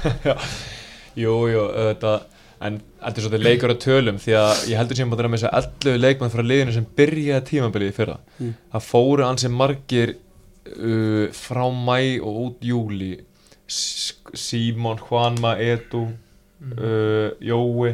Jú, 1.23 1.33
jú, 1.51 1.63
þetta 1.75 2.13
En 2.59 2.79
þetta 2.99 3.11
er 3.21 3.23
svolítið 3.25 3.45
leikar 3.45 3.73
að 3.73 3.81
tölum 3.85 4.17
Því 4.19 4.33
að 4.35 4.63
ég 4.71 4.79
heldur 4.81 4.99
sem 4.99 5.11
að 5.11 5.19
það 5.19 5.25
er 5.25 5.31
með 5.33 5.43
þess 5.43 5.49
að 5.49 5.67
11 5.93 6.01
leikmann 6.03 6.33
frá 6.33 6.43
liðinu 6.43 6.75
sem 6.75 6.87
byrjaði 6.99 7.45
tímabilið 7.49 7.91
í 7.91 7.95
fyrra. 7.95 8.15
Mm. 8.39 8.49
Það 8.73 8.87
fóru 8.89 9.25
ansið 9.27 9.53
margir 9.55 10.11
uh, 10.75 11.25
frá 11.39 11.63
mæ 11.71 11.99
og 12.19 12.41
út 12.43 12.67
júli 12.67 13.11
S 13.69 14.17
Símon, 14.35 14.99
Juanma, 15.07 15.53
Edu 15.61 16.03
uh, 16.09 17.29
Jói. 17.39 17.93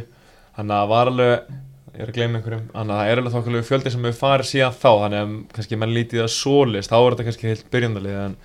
Þannig 0.55 0.74
að 0.74 0.81
það 0.81 0.91
var 0.95 1.12
alveg 1.13 1.53
Ég 1.96 2.04
er 2.04 2.12
að 2.12 2.18
gleyma 2.18 2.40
einhverjum. 2.40 2.68
Þannig 2.74 2.94
að 2.94 3.02
það 3.02 3.10
er 3.12 3.22
alveg 3.22 3.36
þokkalegu 3.36 3.68
fjöldi 3.70 3.92
sem 3.94 4.06
hefur 4.06 4.20
farið 4.20 4.48
síðan 4.50 4.74
þá 4.75 4.90
Þannig 5.02 5.20
að 5.22 5.36
kannski 5.56 5.78
menn 5.80 5.96
lítið 5.96 6.24
að 6.25 6.32
sólist 6.36 6.92
Þá 6.92 6.98
er 6.98 7.14
þetta 7.14 7.28
kannski 7.30 7.52
heilt 7.52 7.70
byrjandalið 7.72 8.18
En 8.25 8.38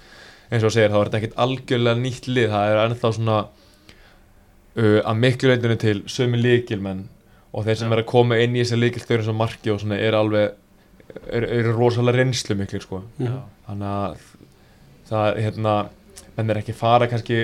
eins 0.51 0.65
og 0.65 0.71
þú 0.71 0.75
segir, 0.75 0.91
þá 0.91 0.99
er 0.99 1.09
þetta 1.09 1.19
ekkert 1.21 1.41
algjörlega 1.45 2.01
nýtt 2.01 2.29
lið. 2.31 2.49
Það 2.51 2.71
er 2.71 2.81
ennþá 2.85 3.11
svona 3.17 3.37
uh, 3.45 4.99
að 4.99 5.21
miklu 5.25 5.53
leitinu 5.53 5.77
til 5.81 5.97
sömu 6.11 6.41
líkilmenn 6.41 7.05
og 7.51 7.67
þeir 7.67 7.79
sem 7.81 7.91
Já. 7.91 7.95
er 7.95 8.03
að 8.03 8.11
koma 8.11 8.39
inn 8.43 8.57
í 8.57 8.63
þessi 8.63 8.79
líkilstöður 8.79 9.25
eins 9.25 9.31
og 9.33 9.39
marki 9.39 9.73
og 9.73 9.81
svona 9.83 9.99
er 9.99 10.17
alveg 10.19 10.51
er, 11.35 11.47
er 11.47 11.71
rosalega 11.75 12.21
reynslu 12.21 12.57
miklu 12.59 12.83
sko. 12.83 13.03
Þannig 13.19 13.89
að 13.91 14.27
það 15.11 15.41
hérna 15.45 15.77
menn 16.37 16.53
er 16.53 16.61
ekki 16.63 16.77
fara 16.79 17.11
kannski 17.11 17.41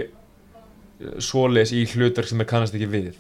svoleiðis 1.23 1.75
í 1.77 1.87
hlutverk 1.93 2.31
sem 2.31 2.43
er 2.43 2.51
kannast 2.51 2.77
ekki 2.79 2.91
við 2.91 3.15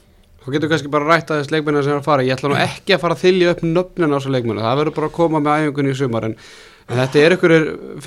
Þú 0.47 0.55
getur 0.55 0.71
kannski 0.71 0.91
bara 0.95 1.09
rætt 1.11 1.33
að 1.35 1.43
þess 1.43 1.53
leikmennar 1.53 1.83
sem 1.83 1.97
er 1.97 1.99
að 1.99 2.07
fara. 2.07 2.23
Ég 2.23 2.37
ætla 2.37 2.53
nú 2.53 2.59
ekki 2.63 2.95
að 2.95 3.03
fara 3.03 3.17
að 3.17 3.25
þylja 3.25 3.53
upp 3.57 3.65
nöfnin 3.67 4.15
á 4.15 4.17
þessu 4.17 4.35
leikmennu 4.37 4.63
Það 4.63 4.79
verður 4.81 4.97
bara 5.01 5.11
að 5.11 5.17
koma 5.17 5.43
með 5.43 5.65
æfingunni 5.65 5.91
í 5.91 5.99
sumar 5.99 6.27
En, 6.29 6.37
en 6.87 7.01
þetta 7.03 7.25
er 7.25 7.35
ykkur 7.35 7.55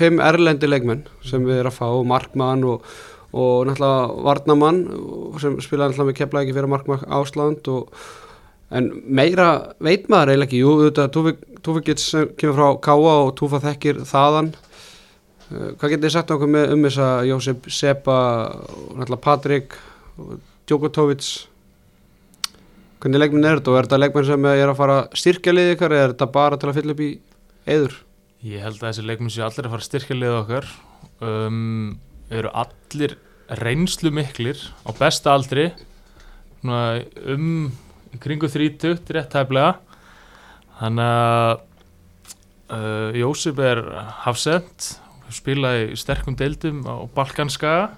fimm 0.00 0.24
erlendi 0.24 0.70
leikmenn 0.70 1.04
sem 1.28 1.44
við 1.44 1.60
erum 1.60 1.74
að 1.74 1.76
fá 1.76 2.08
Markmann 2.14 2.64
og, 2.70 2.88
og 3.36 3.68
náttúrulega 3.68 4.24
Varnamann 4.30 4.80
sem 5.42 5.60
spilaði 5.60 5.92
náttúrulega 5.92 6.08
með 6.08 6.18
kepla 6.22 6.44
ekki 6.46 6.56
fyrir 6.56 6.72
Markmann 6.72 7.04
Ásland 7.20 7.68
og, 7.74 7.92
En 8.70 8.86
meira 9.10 9.74
veit 9.82 10.06
maður 10.10 10.30
eiginlega 10.30 10.46
ekki. 10.46 10.62
Jú, 10.62 10.74
þetta 10.86 11.06
Túfikits 11.60 12.04
sem 12.12 12.28
kemur 12.38 12.56
frá 12.56 12.68
Káa 12.86 13.14
og 13.26 13.32
Túfa 13.38 13.58
þekkir 13.64 14.04
þaðan. 14.08 14.52
Uh, 15.50 15.72
Hvað 15.74 15.96
getið 15.96 16.06
þið 16.06 16.14
sagt 16.14 16.34
okkur 16.36 16.52
með 16.54 16.74
um 16.76 16.84
þessa 16.86 17.08
Jósef 17.26 17.66
Sepa 17.74 18.18
náttúrulega 18.94 19.24
Patrik 19.26 19.74
Djokotovic 20.70 21.26
Hvernig 23.00 23.22
leikminn 23.22 23.46
er 23.48 23.58
þetta 23.58 23.72
og 23.72 23.78
er 23.78 23.86
þetta 23.88 23.98
leikminn 24.02 24.26
sem 24.28 24.46
er 24.50 24.68
að 24.68 24.76
fara 24.76 24.96
að 25.00 25.18
styrkja 25.22 25.54
liðið 25.54 25.74
ykkar 25.74 25.94
eða 25.96 26.04
er 26.04 26.10
þetta 26.12 26.26
bara 26.34 26.58
til 26.60 26.68
að 26.68 26.78
fylla 26.78 26.94
upp 26.94 27.00
í 27.00 27.10
eður? 27.74 27.94
Ég 28.44 28.64
held 28.64 28.76
að 28.76 28.86
þessi 28.86 29.04
leikmenn 29.08 29.32
séu 29.32 29.44
allir 29.46 29.68
að 29.68 29.74
fara 29.74 29.80
að 29.80 29.88
styrkja 29.88 30.16
liða 30.18 30.40
okkar. 30.42 30.68
Um, 31.24 31.62
eru 32.28 32.52
allir 32.62 33.16
reynslu 33.60 34.12
miklir 34.12 34.60
á 34.84 34.90
besta 35.00 35.32
aldri. 35.32 35.70
Um 36.60 37.72
kringu 38.20 38.50
30, 38.52 39.00
rétt 39.16 39.32
tæplega. 39.32 39.78
Þannig 40.80 41.12
að 41.16 41.52
uh, 42.76 43.16
Jósef 43.16 43.64
er 43.64 43.84
hafsend 44.26 44.92
spilaði 45.34 45.96
sterkum 45.98 46.36
deildum 46.38 46.82
á 46.84 47.06
Balkanskaga 47.14 47.90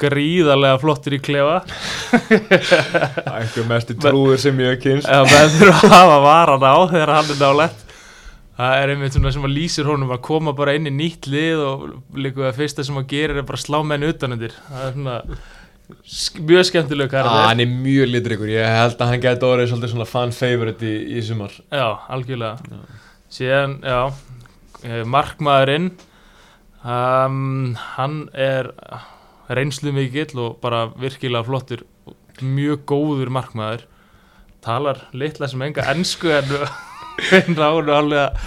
gríðarlega 0.00 0.78
flottur 0.82 1.14
í 1.16 1.20
klefa. 1.22 1.60
Einhver 3.34 3.66
mestu 3.70 3.96
trúður 4.00 4.40
sem 4.42 4.58
ég 4.62 4.74
hef 4.74 4.82
kynst 4.84 5.08
eða 5.10 5.24
menn 5.30 5.52
þurfa 5.58 5.80
að 5.88 5.94
hafa 5.94 6.20
varan 6.24 6.66
á 6.66 6.76
þegar 6.92 7.12
hann 7.18 7.32
er 7.34 7.40
nálægt. 7.42 7.80
Það 8.54 8.76
er 8.84 8.92
einmitt 8.94 9.16
svona 9.16 9.32
sem 9.34 9.46
að 9.48 9.54
lýsir 9.56 9.88
honum 9.90 10.12
að 10.14 10.20
koma 10.28 10.52
bara 10.54 10.74
inn 10.78 10.86
í 10.86 10.92
nýtt 10.94 11.26
lið 11.26 11.62
og 11.66 11.84
líka 12.22 12.44
að 12.50 12.58
fyrsta 12.60 12.84
sem 12.86 12.98
að 13.00 13.08
gera 13.10 13.40
er 13.40 13.46
bara 13.48 13.58
slá 13.58 13.80
menn 13.82 14.04
utanundir 14.06 14.54
það 14.68 14.84
er 14.84 14.92
svona 14.94 15.16
mjög 16.48 16.68
skemmtileg 16.68 17.08
Ah, 17.08 17.12
karakter. 17.16 17.48
hann 17.48 17.60
er 17.64 17.72
mjög 17.72 18.12
litrikur, 18.12 18.52
ég 18.54 18.70
held 18.78 18.94
að 19.02 19.10
hann 19.10 19.24
gæti 19.24 19.48
orðið 19.48 19.72
svolítið 19.72 19.90
svona 19.96 20.06
fan 20.08 20.30
favorite 20.32 20.86
í, 20.86 20.94
í 21.18 21.24
sumar. 21.26 21.56
Já, 21.74 21.88
algjörlega. 22.14 22.78
Síðan, 23.34 23.74
já, 23.82 23.98
eh, 24.86 25.02
markmaðurinn 25.16 25.90
um, 26.86 27.74
hann 27.96 28.16
er 28.38 28.70
reynslu 29.48 29.92
mikill 29.94 30.38
og 30.40 30.60
bara 30.62 30.86
virkilega 31.00 31.44
flottur 31.46 31.84
mjög 32.42 32.84
góður 32.90 33.32
markmaður. 33.34 33.86
Talar 34.64 35.04
litla 35.12 35.48
sem 35.50 35.62
enga 35.62 35.84
ennsku 35.92 36.32
en 36.32 36.54
en 37.36 37.58
ránu 37.58 37.92
alveg 37.94 38.22
að 38.24 38.46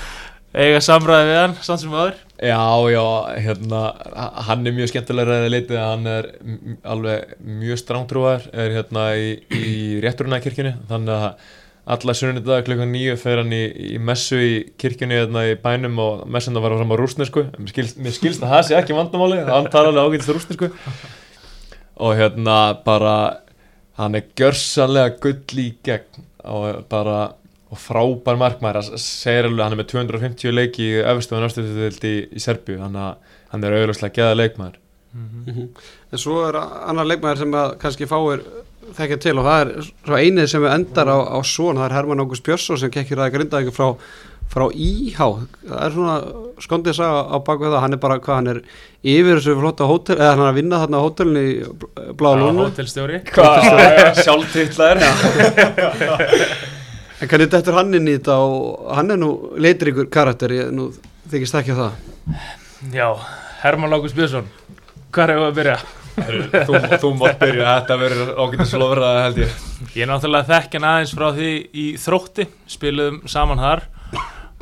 eiga 0.57 0.79
samræði 0.83 1.27
við 1.29 1.39
hann 1.39 1.53
samt 1.61 1.83
sem 1.83 1.93
aður 1.93 2.15
Já, 2.37 2.61
já, 2.93 3.03
hérna, 3.41 3.79
hann 4.45 4.69
er 4.69 4.75
mjög 4.77 4.91
skemmtilega 4.91 5.31
ræðið 5.31 5.53
litið, 5.55 5.79
hann 5.81 6.09
er 6.11 6.27
alveg 6.85 7.31
mjög 7.41 7.79
strángtrúar, 7.81 8.43
er 8.53 8.75
hérna 8.75 9.07
í, 9.17 9.31
í 9.57 9.71
rétturuna 10.03 10.37
kirkjunni, 10.43 10.75
þannig 10.89 11.15
að 11.15 11.47
alla 11.95 12.15
sunnunni 12.17 12.43
dag 12.45 12.65
klukkan 12.67 12.91
nýju 12.91 13.15
fer 13.21 13.41
hann 13.41 13.53
í, 13.55 13.63
í 13.95 13.97
messu 14.03 14.39
í 14.43 14.53
kirkjunni 14.81 15.21
hérna 15.21 15.45
í 15.47 15.55
bænum 15.61 15.99
og 16.03 16.25
messan 16.27 16.57
það 16.57 16.65
var 16.65 16.77
fram 16.81 16.93
á 16.93 16.97
rúsnesku 16.99 17.45
mér 17.55 17.71
skilst, 17.71 17.99
mér 18.03 18.15
skilst 18.15 18.43
að 18.43 18.53
það 18.55 18.65
sé 18.67 18.77
ekki 18.81 18.97
vandamáli 18.97 19.41
hann 19.47 19.71
talar 19.71 19.93
alveg 19.93 20.19
ágætist 20.19 20.33
rúsnesku 20.35 20.71
og 21.97 22.15
hérna 22.19 22.57
bara 22.85 23.17
hann 23.97 24.17
er 24.19 24.27
gjörsanlega 24.37 25.15
gull 25.23 25.63
í 25.63 25.69
gegn 25.85 26.25
og 26.47 26.83
bara 26.91 27.19
og 27.67 27.79
frábær 27.81 28.37
alveg 28.39 29.63
hann 29.65 29.75
er 29.75 29.81
með 29.81 29.89
250 29.91 30.55
leiki 30.55 30.85
í 30.87 30.99
öfstu 31.03 31.35
og 31.35 31.43
náttúrulega 31.43 32.07
í, 32.07 32.17
í 32.31 32.43
Serbíu. 32.43 32.77
Þannig 32.79 33.03
að 33.03 33.33
hann 33.51 33.65
er 33.67 33.75
auðvitað 33.75 34.13
geða 34.15 34.37
leikmaður. 34.37 34.77
Mhm. 35.17 35.67
En 36.11 36.21
svo 36.21 36.37
er 36.47 36.59
annar 36.61 37.09
leikmaður 37.09 37.43
sem 37.43 37.57
að 37.59 37.75
kannski 37.81 38.07
fáir 38.07 38.43
þekkja 38.95 39.17
til 39.23 39.35
og 39.37 39.45
það 39.47 39.59
er 39.61 39.69
svo 39.89 40.15
einið 40.17 40.49
sem 40.51 40.63
við 40.63 40.73
endar 40.77 41.11
á, 41.11 41.17
á 41.27 41.39
svona, 41.43 41.81
það 41.83 41.87
er 41.89 41.95
Herman 41.97 42.23
Ágúst 42.23 42.45
Björnsson 42.47 42.79
sem 42.81 42.93
kekkir 42.93 43.21
að 43.23 43.33
grinda 43.35 43.61
ykkur 43.63 43.75
frá, 43.75 43.89
frá 44.53 44.65
Íhá, 44.71 45.27
það 45.67 45.81
er 45.83 45.91
svona 45.97 46.15
skondið 46.63 46.93
að 46.93 46.99
sagja 47.01 47.19
á 47.27 47.37
baku 47.49 47.67
það, 47.67 47.81
hann 47.83 47.97
er 47.97 48.01
bara 48.05 48.19
hvað 48.23 48.39
hann 48.39 48.51
er 48.53 48.59
yfir 49.03 49.35
þessu 49.41 49.57
flotta 49.59 49.89
hótel 49.89 50.17
eða 50.17 50.31
hann 50.31 50.43
er 50.45 50.51
að 50.51 50.59
vinna 50.61 50.81
þarna 50.83 51.01
á 51.01 51.05
hótelinu 51.05 51.43
í 51.43 51.51
Bláa 52.17 52.39
Lónu 52.39 52.65
Hótelstjóri. 52.65 53.17
Hvað? 53.33 53.57
Sjálftitlaður 54.23 54.97
En 57.17 57.29
hvernig 57.29 57.49
dettur 57.49 57.73
hann 57.73 57.95
inn 57.97 58.09
í 58.11 58.13
þetta 58.19 58.35
og 58.45 58.91
hann 58.93 59.09
er 59.09 59.17
nú 59.17 59.31
leitur 59.57 59.89
ykkur 59.89 60.09
karakter, 60.13 60.53
ég 60.53 60.67
nú 60.69 60.91
þykist 61.31 61.55
ekki 61.57 61.73
það. 61.77 61.95
Já, 62.93 63.07
Herman 63.63 63.89
Lákus 63.89 64.13
Björnsson. 64.13 64.45
Hvað 65.09 65.23
er 65.33 65.39
það 65.39 65.47
að 65.47 65.55
byrja? 65.57 65.77
Þú, 66.17 66.79
þú 67.01 67.11
mátt 67.19 67.39
byrja, 67.41 67.67
þetta 67.79 67.97
verður 68.01 68.31
ágætið 68.41 68.69
slofraða 68.71 69.23
held 69.27 69.39
ég. 69.43 69.55
Ég 69.93 70.03
er 70.05 70.09
náttúrulega 70.11 70.49
þekkin 70.49 70.87
aðeins 70.89 71.13
frá 71.17 71.27
því 71.37 71.51
í 71.77 71.85
þrótti. 72.01 72.47
Spiluðum 72.73 73.19
saman 73.29 73.61
þar. 73.61 73.83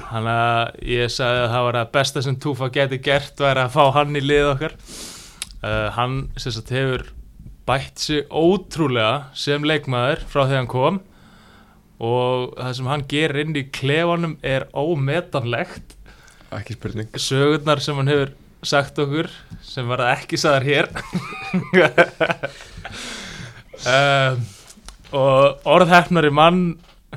Þannig 0.06 0.32
að 0.36 0.80
ég 0.92 1.12
sagði 1.16 1.42
að 1.46 1.52
það 1.56 1.66
var 1.68 1.78
að 1.80 1.92
besta 1.96 2.24
sem 2.26 2.38
Túfa 2.44 2.68
geti 2.76 3.00
gert 3.04 3.42
væri 3.42 3.64
að 3.64 3.74
fá 3.76 3.84
hann 3.96 4.20
í 4.20 4.24
lið 4.24 4.50
okkar. 4.52 4.76
Uh, 5.66 5.90
Hann 5.96 6.18
sem 6.38 6.54
sagt 6.54 6.74
hefur 6.76 7.08
bætt 7.66 8.04
sig 8.04 8.28
ótrúlega 8.30 9.32
sem 9.34 9.64
leikmaður 9.66 10.22
frá 10.30 10.44
því 10.46 10.60
hann 10.60 10.70
kom. 10.72 11.00
Og 12.04 12.52
það 12.60 12.74
sem 12.78 12.90
hann 12.92 13.06
gerir 13.10 13.46
inn 13.46 13.56
í 13.58 13.64
klefanum 13.74 14.36
er 14.46 14.68
ómetanlegt. 14.76 15.96
Ekki 16.54 16.76
spurning. 16.76 17.10
Sögurnar 17.20 17.82
sem 17.84 17.98
hann 17.98 18.12
hefur 18.12 18.36
sagt 18.70 19.00
okkur 19.02 19.30
sem 19.66 19.88
var 19.90 20.04
ekki 20.12 20.40
sagðar 20.40 20.66
hér. 20.68 20.90
Um, 23.86 24.44
og 25.22 25.70
orðhefnari 25.76 26.32
mann 26.34 26.66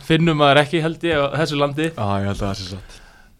finnum 0.04 0.38
maður 0.40 0.62
ekki 0.64 0.82
held 0.84 1.04
ég 1.08 1.18
á 1.18 1.36
þessu 1.40 1.58
landi. 1.60 1.90
Já, 1.90 2.06
ég 2.22 2.30
held 2.30 2.38
að 2.38 2.46
það 2.46 2.56
sé 2.60 2.70
satt. 2.72 2.98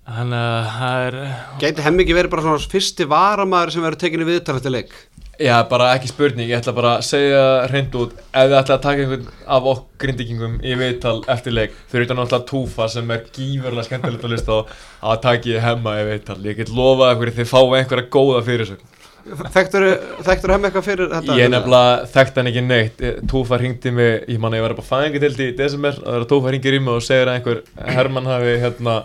Þannig 0.08 0.40
að 0.40 0.68
það 0.72 1.06
er 1.06 1.16
Gæti 1.60 1.84
hemmi 1.84 2.04
ekki 2.04 2.14
verið 2.16 2.32
bara 2.32 2.44
svona 2.46 2.70
fyrsti 2.72 3.06
varamæður 3.10 3.74
sem 3.74 3.84
verður 3.84 4.00
tekinni 4.00 4.28
viðtal 4.28 4.56
eftir 4.56 4.72
leik 4.72 4.94
Já, 5.38 5.54
bara 5.70 5.92
ekki 5.94 6.08
spurning, 6.10 6.48
ég 6.50 6.58
ætla 6.58 6.72
bara 6.74 6.96
að 6.98 7.04
segja 7.06 7.42
hreint 7.70 7.92
út 7.94 8.14
ef 8.18 8.48
þið 8.48 8.54
ætla 8.58 8.74
að 8.74 8.82
taka 8.82 9.02
einhvern 9.04 9.28
af 9.46 9.68
okkur 9.70 10.00
grindikingum 10.02 10.56
í 10.66 10.72
viðtal 10.80 11.20
eftir 11.30 11.54
leik 11.54 11.76
fyrir 11.92 12.08
utan 12.08 12.18
náttúrulega 12.18 12.48
Túfa 12.48 12.88
sem 12.90 13.12
er 13.14 13.22
gífurlega 13.36 13.86
skemmtilegt 13.86 14.26
að 14.26 14.32
lista 14.34 14.56
á 14.98 15.06
að 15.12 15.20
taka 15.28 15.52
ég 15.52 15.62
hemma 15.62 15.94
í 16.00 16.08
viðtal. 16.08 16.38
Ég 16.42 16.58
get 16.58 16.72
lofað 16.74 17.12
ykkur 17.14 17.30
þið 17.36 17.50
fáið 17.52 17.76
einhverja 17.78 18.08
góða 18.16 18.40
fyrirsögn. 18.48 18.94
Þekktur 19.54 20.52
hemmi 20.54 20.68
eitthvað 20.70 20.86
fyrir 20.88 21.12
þetta? 21.12 21.38
Ég 21.38 21.52
nefnilega 21.52 22.10
þekkt 22.16 22.40
hann 22.40 22.50
ekki 22.50 22.64
neitt. 22.66 23.06
Túfa 23.30 23.60
hringdi 23.62 23.94
mig, 23.94 24.26
ég 24.26 24.42
man 24.42 24.56
að 24.56 24.58
ég 24.58 24.66
var 24.66 24.74
upp 24.74 24.82
á 24.82 24.90
fæðingadildi 24.90 25.48
í 25.52 25.54
desember 25.58 26.02
og 26.02 26.08
þegar 26.08 26.28
Túfa 26.34 26.50
hringir 26.50 26.78
í 26.80 26.82
mig 26.82 26.98
og 26.98 27.06
segir 27.06 27.30
að 27.30 27.38
einhver 27.38 27.62
Hermann 27.94 28.26
hafi 28.26 28.58
hérna 28.64 28.98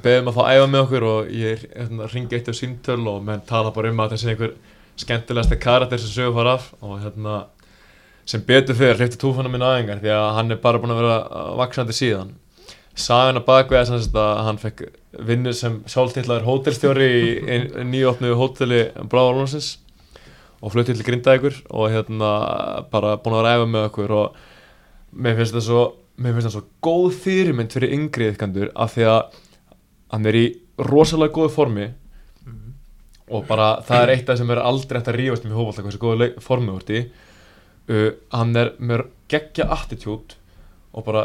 beðið 0.00 0.22
um 0.22 0.32
að 0.32 0.38
fá 0.38 0.42
að 0.46 0.56
æfa 0.56 0.72
með 0.72 0.82
okkur 0.86 1.08
og 1.10 1.30
ég 1.36 1.68
hérna, 1.74 2.10
ringi 2.14 2.38
eitt 2.38 2.48
á 2.48 2.54
síntöl 2.56 3.02
og 3.10 3.20
menn 3.26 3.44
tala 3.48 3.74
bara 3.74 3.92
um 3.92 4.04
að 4.04 4.14
þessi 4.14 4.32
einhver 4.32 4.54
skemmtilegasta 4.98 5.58
karakter 5.60 6.00
sem 6.02 6.12
sögur 6.12 6.36
fara 6.40 6.58
af 6.58 6.68
og 6.82 6.98
hérna 7.02 7.38
sem 8.28 8.42
betur 8.44 8.76
fyrir 8.76 8.98
hlifti 8.98 9.20
túfanum 9.20 9.54
minn 9.54 9.64
aðengar 9.64 10.02
því 10.02 10.12
að 10.12 10.28
hann 10.36 10.52
er 10.52 10.60
bara 10.62 10.80
búin 10.82 10.92
að 10.92 11.02
vera 11.02 11.18
vaksandi 11.62 11.96
síðan. 11.96 12.34
Sagan 12.98 13.38
að 13.38 13.46
bakvega 13.46 13.86
sem 13.86 14.18
að 14.18 14.40
hann 14.44 14.58
fekk 14.60 14.82
vinnu 15.28 15.52
sem 15.54 15.78
sjálftillaður 15.88 16.48
hótelstjóri 16.48 17.08
í 17.14 17.58
nýjófnuðu 17.88 18.36
hóteli 18.36 18.80
Bráðalónsins 19.08 19.76
og 20.58 20.74
fluttið 20.74 20.98
til 20.98 21.06
Grindavíkur 21.06 21.60
og 21.70 21.92
hérna 21.94 22.32
bara 22.90 23.16
búin 23.22 23.38
að 23.38 23.44
vera 23.44 23.54
æfa 23.56 23.70
með 23.70 23.86
okkur 23.88 24.14
og 24.18 24.40
mér 25.14 25.38
finnst 25.38 25.54
það 25.56 25.66
svo 25.68 25.84
mér 26.18 26.34
finnst 26.34 26.48
það 26.48 26.56
svo 26.56 26.64
góð 26.84 27.20
fyrirmynd 27.22 27.74
fyrir 27.74 27.94
yngri 27.94 28.30
yfkandur 28.32 28.72
af 28.74 28.96
því 28.96 29.06
að 29.12 29.38
hann 30.12 30.28
er 30.28 30.38
í 30.38 30.46
rosalega 30.90 31.36
góðu 31.36 31.54
formi 31.54 31.88
og 33.30 33.46
bara 33.48 33.70
það 33.86 34.02
er 34.02 34.12
eitt 34.14 34.24
af 34.26 34.32
það 34.32 34.42
sem 34.42 34.52
er 34.54 34.62
aldrei 34.70 34.98
hægt 34.98 35.10
að 35.12 35.18
rífast 35.20 35.46
um 35.46 35.52
í 35.52 35.58
hófald 35.58 35.86
hversu 35.86 36.02
góðu 36.02 36.28
formi 36.42 36.74
úr 36.74 36.84
því 36.88 37.00
uh, 37.92 38.10
hann 38.34 38.56
er 38.56 38.74
með 38.78 39.06
geggja 39.28 39.68
attitút 39.74 40.36
og 40.96 41.04
bara 41.06 41.24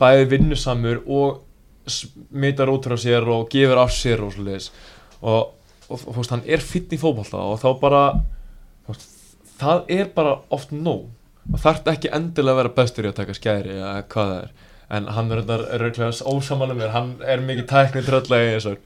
bæði 0.00 0.26
vinnusamur 0.32 1.02
og 1.06 1.44
smitar 1.88 2.70
út 2.72 2.88
frá 2.88 2.98
sér 3.00 3.26
og 3.32 3.48
gefur 3.52 3.80
af 3.82 3.92
sér 3.94 4.22
og 4.24 4.34
svoleiðis. 4.34 4.70
Og, 5.20 5.54
og, 5.88 5.98
og 5.98 6.16
fúst, 6.18 6.32
hann 6.34 6.44
er 6.46 6.62
fitt 6.62 6.92
í 6.92 7.00
fókbalta 7.00 7.40
og 7.40 7.60
þá 7.62 7.68
bara 7.80 8.02
fúst, 8.86 9.08
það 9.58 9.92
er 9.98 10.10
bara 10.14 10.38
oft 10.54 10.74
nóg. 10.74 11.08
Og 11.48 11.60
þarf 11.62 11.86
ekki 11.94 12.12
endilega 12.12 12.58
að 12.58 12.60
vera 12.62 12.74
bestur 12.76 13.08
í 13.08 13.12
að 13.12 13.20
taka 13.22 13.36
skæri 13.36 13.78
eða 13.78 13.92
hvað 14.12 14.32
það 14.32 14.42
er. 14.42 14.56
En 14.98 15.08
hann 15.12 15.32
er 15.32 15.44
rauðlega 15.44 16.10
ósamanlega 16.28 16.80
mér 16.80 16.94
hann 16.94 17.14
er 17.24 17.44
mikið 17.44 17.66
tækni 17.68 18.04
tröllagi 18.06 18.76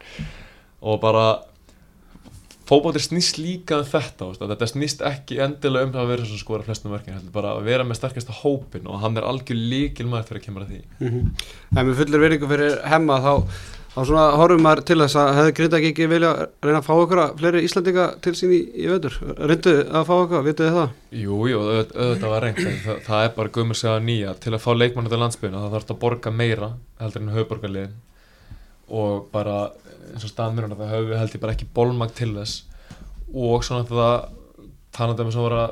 og 0.83 0.97
bara 1.03 1.27
fókbátir 2.69 3.03
snýst 3.03 3.39
líka 3.41 3.81
um 3.81 3.87
þetta 3.89 4.29
veist, 4.29 4.43
þetta 4.43 4.67
snýst 4.71 5.05
ekki 5.07 5.39
endilega 5.43 5.87
um 5.87 5.93
það 5.95 6.03
að 6.05 6.11
vera 6.13 6.27
svona 6.29 6.43
skora 6.43 6.67
flestum 6.67 6.95
verkinn, 6.95 7.17
heldur 7.19 7.35
bara 7.35 7.51
að 7.57 7.69
vera 7.69 7.85
með 7.87 7.99
sterkasta 7.99 8.33
hópin 8.43 8.89
og 8.89 8.97
hann 9.03 9.19
er 9.19 9.29
algjör 9.29 9.59
líkil 9.59 10.09
maður 10.09 10.29
fyrir 10.31 10.41
að 10.43 10.47
kemur 10.47 10.63
að 10.67 10.71
því 10.73 10.81
mm 10.99 11.09
-hmm. 11.09 11.25
En 11.77 11.87
með 11.87 11.99
fullir 12.01 12.21
verðingu 12.23 12.49
fyrir 12.49 12.73
hemma 12.93 13.17
þá, 13.19 13.35
þá 13.95 14.01
svona 14.05 14.27
horfum 14.39 14.63
maður 14.63 14.83
til 14.85 15.01
þess 15.03 15.17
að 15.17 15.35
hefði 15.39 15.57
Grindag 15.59 15.85
ekki 15.91 16.07
vilja 16.07 16.33
reyna 16.63 16.79
að 16.79 16.87
fá 16.87 16.95
okkur 16.95 17.19
að 17.25 17.35
fleiri 17.39 17.65
Íslandinga 17.67 18.07
til 18.23 18.35
sín 18.35 18.53
í, 18.53 18.61
í 18.75 18.87
völdur 18.87 19.15
reyndu 19.39 19.75
að 19.91 20.07
fá 20.07 20.15
okkur, 20.21 20.45
vituð 20.47 20.67
þið 20.67 20.77
það? 20.79 20.89
Jú, 21.11 21.37
jú, 21.51 21.59
auðvitað 21.59 22.31
var 22.31 22.43
reynd 22.43 22.59
það, 22.87 23.03
það 23.09 23.25
er 23.25 23.31
bara 23.37 23.49
gummur 23.49 23.77
segja 23.77 23.99
nýja 24.01 24.35
til 24.39 24.55
að 24.55 24.63
fá 24.63 24.73
leikmann 24.75 25.11
það 30.03 30.11
að 30.11 30.15
eins 30.15 30.27
og 30.27 30.33
staðmjörnum 30.33 30.79
það 30.79 31.09
við 31.09 31.19
held 31.21 31.35
ég 31.37 31.43
bara 31.43 31.55
ekki 31.57 31.69
bólmag 31.75 32.15
til 32.17 32.33
þess. 32.37 32.65
Og 33.33 33.65
svona 33.65 33.87
þetta 33.87 34.09
talandi 34.93 35.25
um 35.25 35.31
þess 35.31 35.41
að 35.41 35.47
vera 35.49 35.63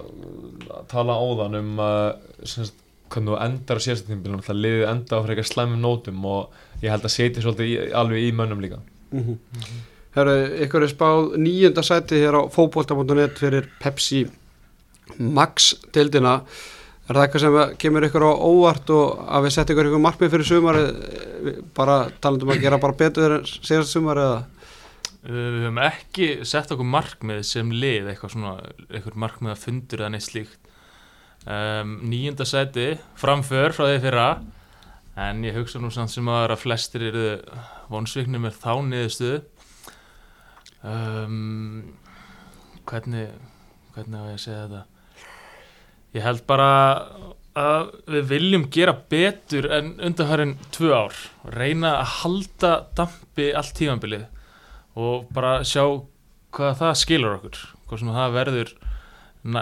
að 0.79 0.87
tala 0.91 1.19
áðan 1.21 1.59
um 1.61 1.83
uh, 1.85 2.45
semst, 2.49 2.77
hvernig 3.11 3.35
þú 3.35 3.39
endar 3.45 3.81
á 3.81 3.85
sérstaktímbilum 3.85 4.43
það 4.47 4.63
liðið 4.65 4.89
enda 4.89 5.21
á 5.21 5.25
frekar 5.27 5.49
slæmum 5.51 5.83
nótum 5.83 6.27
og 6.31 6.83
ég 6.85 6.93
held 6.95 7.05
að 7.05 7.15
setja 7.17 7.45
svolítið 7.45 7.73
í, 7.73 7.79
alveg 8.01 8.27
í 8.29 8.33
mönnum 8.33 8.63
líka. 8.63 8.81
Mm 9.11 9.25
-hmm. 9.27 9.81
Herru, 10.15 10.37
ykkur 10.65 10.83
er 10.83 10.91
spáð 10.91 11.37
nýjönda 11.39 11.83
sæti 11.83 12.19
hér 12.19 12.35
á 12.39 12.43
fókbólta.net 12.51 13.39
fyrir 13.39 13.69
Pepsi 13.81 14.27
Max 15.19 15.75
deildina 15.93 16.41
Er 17.11 17.19
það 17.19 17.25
eitthvað 17.25 17.43
sem 17.43 17.79
kemur 17.83 18.05
ykkur 18.07 18.23
á 18.23 18.33
óvart 18.39 18.91
og 18.95 19.23
að 19.27 19.47
við 19.49 19.53
setja 19.57 19.75
ykkur 19.75 19.89
ykkur 19.89 20.03
markmið 20.05 20.29
fyrir 20.31 20.47
sumar 20.47 20.77
bara 21.75 21.97
talandum 22.23 22.53
að 22.55 22.61
gera 22.63 22.79
bara 22.79 22.95
betur 23.01 23.33
síðast 23.51 23.97
sumar 23.97 24.21
eða? 24.23 24.37
Við 25.27 25.57
höfum 25.65 25.81
ekki 25.83 26.29
sett 26.47 26.71
okkur 26.71 26.87
markmið 26.87 27.41
sem 27.49 27.73
lið, 27.75 28.13
eitthvað 28.13 28.37
svona, 28.37 28.53
eitthvað 28.87 29.19
markmið 29.25 29.53
að 29.57 29.65
fundur 29.65 30.05
eða 30.05 30.13
neitt 30.15 30.27
slíkt. 30.29 30.71
Um, 31.51 31.97
nýjunda 32.13 32.47
seti, 32.47 32.87
framför 33.19 33.75
frá 33.75 33.89
því 33.89 33.99
fyrra, 34.07 34.29
en 35.27 35.43
ég 35.49 35.59
hugsa 35.59 35.83
nú 35.83 35.91
samt 35.91 36.15
sem 36.15 36.31
að 36.31 36.55
flestir 36.63 37.09
eru 37.11 37.27
vonsviknir 37.91 38.45
með 38.47 38.63
þá 38.63 38.73
niðurstuðu. 38.87 39.43
Um, 40.87 41.91
hvernig, 42.87 43.35
hvernig 43.99 44.15
á 44.15 44.25
ég 44.31 44.39
að 44.39 44.43
segja 44.47 44.63
þetta? 44.63 45.00
Ég 46.17 46.25
held 46.25 46.43
bara 46.49 46.71
að 47.61 47.91
við 48.11 48.29
viljum 48.31 48.67
gera 48.73 48.95
betur 49.11 49.69
en 49.75 49.93
undanhærin 49.99 50.57
tvö 50.75 50.93
ár. 50.95 51.17
Reyna 51.55 51.97
að 52.01 52.13
halda 52.21 52.73
dampi 52.99 53.51
allt 53.57 53.75
tímanbilið 53.79 54.27
og 55.01 55.29
bara 55.35 55.61
sjá 55.67 55.85
hvað 56.55 56.79
það 56.81 57.01
skilur 57.03 57.37
okkur. 57.39 57.59
Hvað 57.87 58.03
sem 58.03 58.13
það 58.15 58.37
verður 58.39 58.73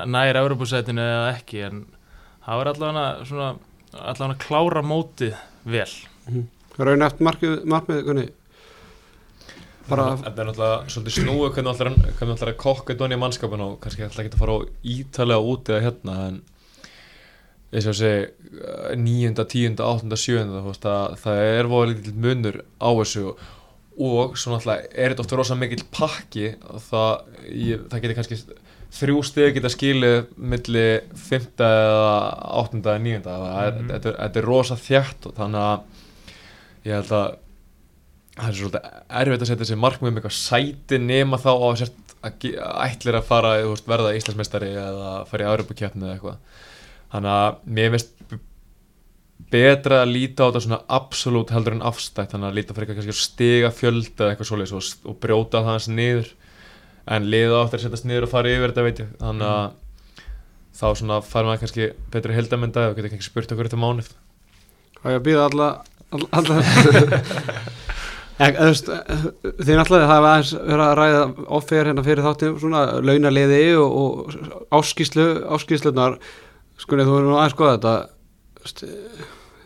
nær 0.09 0.41
Európusætinu 0.43 1.05
eða 1.05 1.33
ekki 1.37 1.65
en 1.69 1.83
það 2.45 2.61
verður 2.63 2.75
allavega 2.75 3.29
svona 3.29 3.51
allavega 3.93 4.41
klára 4.45 4.85
mótið 4.85 5.37
vel. 5.69 5.91
Raun 6.79 7.05
eftir 7.05 7.27
markmið, 7.29 7.57
markmið? 7.69 8.33
Bara... 9.89 10.07
Þetta 10.21 10.43
er 10.43 10.49
náttúrulega 10.51 10.93
svolítið 10.93 11.17
snúið 11.19 11.51
hvernig 11.57 11.79
það 11.81 12.35
ætlar 12.35 12.53
að 12.53 12.61
kokka 12.63 12.97
doni 13.01 13.17
í 13.17 13.21
mannskapin 13.23 13.65
og 13.65 13.77
kannski 13.83 14.07
ætla 14.07 14.25
ekki 14.25 14.35
að 14.37 14.43
fara 14.43 14.57
á 14.57 14.61
ítalega 14.95 15.53
út 15.53 15.71
eða 15.73 15.85
hérna 15.87 16.17
en 16.29 16.41
eins 17.69 17.89
og 17.91 17.97
segi 17.99 18.97
nýjunda, 18.97 19.45
tíunda, 19.49 19.85
áttunda, 19.85 20.17
sjöunda 20.17 20.63
þú 20.65 20.71
að 20.89 21.17
það 21.21 21.41
er 21.59 21.69
voða 21.69 21.91
lítill 21.91 22.15
munur 22.25 22.61
á 22.81 22.89
þessu 22.97 23.25
og, 23.99 24.37
svo 24.39 24.55
náttúrulega 24.55 24.89
er 24.95 25.13
þetta 25.13 25.25
ofta 25.27 25.39
rosa 25.41 25.57
mikill 25.59 25.85
pakki 25.93 26.53
það, 26.89 27.27
ég, 27.51 27.83
það 27.91 28.05
getur 28.05 28.17
kannski 28.21 28.39
þrjú 28.99 29.19
steg 29.27 29.59
geta 29.59 29.69
skilið 29.75 30.31
milli 30.41 30.87
fymta 31.29 31.67
eða 31.83 32.15
áttunda 32.63 32.95
eða 33.35 33.51
er, 33.67 33.75
Mhm. 33.83 33.91
þetta, 33.93 34.09
er, 34.15 34.17
þetta 34.23 34.41
er 34.41 34.49
rosa 34.49 34.79
þjætt 34.81 35.29
og 35.29 35.37
þannig 35.37 35.67
að 35.67 36.89
ég 36.89 36.95
held 36.97 37.13
að 37.19 37.29
það 38.39 38.49
er 38.49 38.59
svolítið 38.59 38.91
erfitt 39.21 39.43
að 39.43 39.51
setja 39.51 39.65
þessi 39.65 39.79
markmið 39.83 40.11
um 40.11 40.21
eitthvað 40.21 40.37
sæti 40.39 41.01
nema 41.03 41.39
þá 41.43 41.51
á 41.59 41.69
sért 41.81 42.15
að 42.25 42.47
ætlir 42.89 43.19
að 43.19 43.27
fara 43.29 43.55
veist, 43.63 43.89
verða 43.89 44.15
Íslandsmeistari 44.19 44.71
eða 44.75 45.15
fara 45.29 45.45
í 45.45 45.51
Europakjöfni 45.53 46.07
eða 46.07 46.15
eitthvað. 46.17 46.67
Þannig 47.13 47.35
að 47.35 47.59
mér 47.79 47.93
finnst 47.95 48.37
betra 49.53 50.03
að 50.03 50.13
líta 50.13 50.45
á 50.45 50.49
þetta 50.49 50.63
svona 50.65 50.81
absolutt 50.99 51.53
heldur 51.55 51.77
en 51.77 51.85
afstætt 51.89 52.35
þannig 52.35 52.51
að 52.51 52.59
líta 52.59 52.77
fyrir 52.77 52.91
kannski 52.91 53.15
að 53.15 53.21
stiga 53.23 53.73
fjölda 53.73 54.25
eða 54.27 54.35
eitthvað 54.35 54.51
svoleiðis 54.51 54.77
og, 54.77 54.89
og 55.09 55.19
brjóta 55.23 55.63
það 55.63 55.71
hans 55.73 55.91
niður. 55.93 56.33
En 57.09 57.29
liða 57.33 57.63
áttur 57.63 57.81
að 57.81 57.87
setjast 57.87 58.09
niður 58.09 58.27
og 58.27 58.33
fara 58.35 58.53
yfir 58.53 58.73
þetta 58.73 58.87
veit 58.89 59.05
ég. 59.05 59.13
Þannig 59.23 59.53
að 59.53 59.69
þá 60.79 60.87
svona 61.01 61.21
fær 61.25 61.49
maður 61.49 61.63
kannski 61.65 61.93
betri 62.13 62.37
heldamönda 62.37 62.89
og 62.91 62.99
getur 62.99 63.15
kannski 63.15 63.31
spurt 63.31 63.55
okkur 63.55 63.71
þetta 63.71 63.81
mánuð. 63.81 64.11
Það 64.99 65.13
er 65.15 65.21
að 65.21 65.29
býða 65.31 65.47
alla, 65.49 65.71
alla, 66.13 66.29
alla 66.43 67.63
Þið 68.39 69.73
náttúrulega 69.75 70.07
hafa 70.11 70.29
aðeins 70.35 70.53
verið 70.55 70.85
að 70.85 70.95
ræða 71.01 71.23
offer 71.59 71.89
hérna 71.91 72.05
fyrir 72.07 72.27
þáttum 72.27 72.61
svona 72.63 72.83
launaliði 73.03 73.65
og, 73.83 73.97
og 73.99 74.79
áskýslu 74.79 75.27
áskýslunar 75.57 76.19
sko 76.79 77.01
þú 77.01 77.19
erum 77.19 77.33
nú 77.33 77.41
aðeins 77.41 77.57
skoða 77.57 77.75
þetta. 77.79 77.97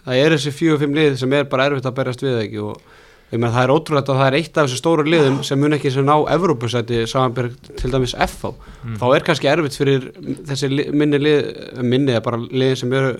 Það 0.02 0.18
er 0.24 0.34
þessi 0.36 0.54
fjögur 0.56 0.80
fimm 0.82 0.96
lið 0.96 1.20
sem 1.20 1.36
er 1.36 1.46
bara 1.52 1.68
erfitt 1.68 1.86
að 1.90 1.96
berjast 2.00 2.24
við 2.24 2.40
ekki? 2.46 2.64
Og 2.64 2.80
ég 3.32 3.40
meina 3.40 3.52
það 3.54 3.66
er 3.68 3.74
ótrúlegt 3.76 4.10
að 4.12 4.18
það 4.22 4.26
er 4.30 4.38
eitt 4.40 4.58
af 4.58 4.66
þessu 4.66 4.80
stóru 4.80 5.04
liðum 5.08 5.38
sem 5.46 5.60
mun 5.62 5.76
ekki 5.76 5.92
sem 5.94 6.04
ná 6.08 6.14
Evrópusæti 6.34 7.04
samanberg 7.08 7.54
til 7.78 7.92
dæmis 7.92 8.16
FH 8.16 8.54
Mm. 8.82 8.96
þá 8.98 9.04
er 9.14 9.22
kannski 9.22 9.46
erfitt 9.46 9.76
fyrir 9.78 10.08
þessi 10.48 10.68
minni 10.90 11.18
lið, 11.22 11.44
minni 11.86 12.16
er 12.16 12.22
bara 12.24 12.40
liðin 12.42 12.80
sem 12.80 12.92
eru 12.98 13.12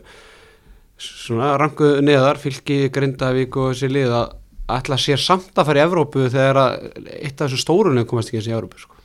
svona 0.99 1.53
rankuð 1.61 2.01
neðar, 2.03 2.41
fylki, 2.43 2.89
Grindavík 2.91 3.55
og 3.63 3.69
þessi 3.71 3.91
lið 3.95 4.11
að 4.19 4.33
ætla 4.71 4.99
sér 5.01 5.21
samt 5.21 5.57
að 5.59 5.69
fara 5.69 5.81
í 5.81 5.87
Evrópu 5.87 6.27
þegar 6.31 6.61
að 6.63 6.75
eitt 7.19 7.41
af 7.41 7.49
þessu 7.49 7.63
stórunum 7.63 8.07
komast 8.09 8.31
ekki 8.31 8.41
eins 8.41 8.51
í 8.51 8.55
Evrópu 8.55 8.83
sko. 8.83 9.01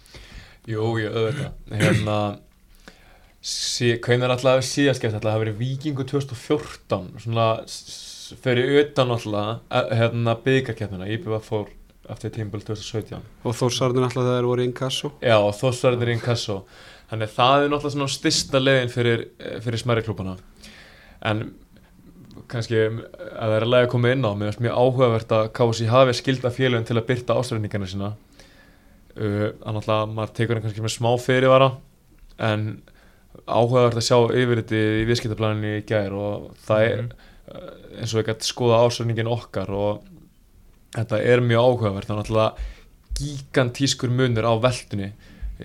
Jú, 0.67 0.91
jú, 0.99 1.09
auðvitað. 1.13 1.55
Hérna 1.71 2.17
sí, 3.41 3.93
hvernig 4.03 4.27
er 4.27 4.35
alltaf 4.35 4.65
síðast 4.67 5.01
gæst 5.03 5.15
alltaf 5.15 5.31
að 5.31 5.35
hafa 5.37 5.45
verið 5.45 5.61
Víkingu 5.61 6.05
2014 6.09 7.09
svona 7.23 7.47
fyrir 8.43 8.81
utan 8.81 9.13
alltaf 9.15 9.61
eh, 9.71 9.93
hérna 10.01 10.35
byggarkeppnina 10.43 11.07
IBF 11.15 11.47
fór 11.47 11.71
eftir 12.11 12.33
tímbil 12.35 12.63
2017 12.63 13.23
og 13.43 13.55
Þórsarðin 13.55 14.07
alltaf 14.07 14.27
þegar 14.27 14.49
voru 14.49 14.67
Inkasso. 14.67 15.13
Já, 15.23 15.37
og 15.39 15.55
Þossvarðir 15.57 16.11
í 16.11 16.17
Inkasso. 16.17 16.61
Þannig 17.07 17.29
að 17.29 17.37
það 17.37 17.57
er 17.61 17.71
náttúrulega 17.71 17.95
svona 17.95 18.11
stista 18.11 18.59
leiðin 18.59 18.91
fyrir, 18.91 19.25
eh, 19.39 19.57
fyrir 19.63 19.81
smæri 19.81 20.03
klúbana 20.03 20.35
en 21.25 21.47
kannski 22.51 22.79
um, 22.87 22.99
að 23.03 23.51
það 23.51 23.55
er 23.57 23.65
að 23.65 23.71
lega 23.73 23.87
að 23.87 23.93
koma 23.93 24.11
inn 24.13 24.27
á 24.27 24.31
mér 24.31 24.51
finnst 24.51 24.63
mjög 24.65 24.79
áhugavert 24.81 25.33
að 25.37 25.49
KSI 25.57 25.89
hafi 25.91 26.15
skilda 26.17 26.51
félagin 26.53 26.87
til 26.87 26.97
að 26.97 27.07
byrta 27.09 27.37
ástæðningarna 27.39 27.89
sína 27.91 28.11
uh, 28.13 29.47
að 29.63 29.77
náttúrulega 29.77 30.11
maður 30.13 30.35
tekur 30.39 30.57
hann 30.57 30.65
kannski 30.67 30.85
með 30.85 30.95
smá 30.95 31.09
fyrirvara 31.23 31.71
en 32.49 32.67
áhugavert 33.45 33.99
að 33.99 34.07
sjá 34.07 34.17
yfir 34.37 34.61
þetta 34.61 34.81
í 34.81 35.07
viðskiptablaninni 35.09 35.73
í 35.79 35.85
gær 35.87 36.17
og 36.17 36.51
það 36.67 36.87
er 36.89 37.03
uh, 37.07 37.71
eins 38.01 38.13
og 38.13 38.21
ég 38.21 38.29
gæti 38.31 38.49
skoða 38.49 38.83
ástæðningin 38.85 39.31
okkar 39.31 39.71
og 39.73 40.05
þetta 40.97 41.21
er 41.21 41.43
mjög 41.45 41.71
áhugavert. 41.71 42.09
Þannig 42.09 42.17
að 42.17 42.23
náttúrulega 42.25 42.73
gigantískur 43.17 44.13
munur 44.13 44.45
á 44.45 44.53
veldunni 44.61 45.11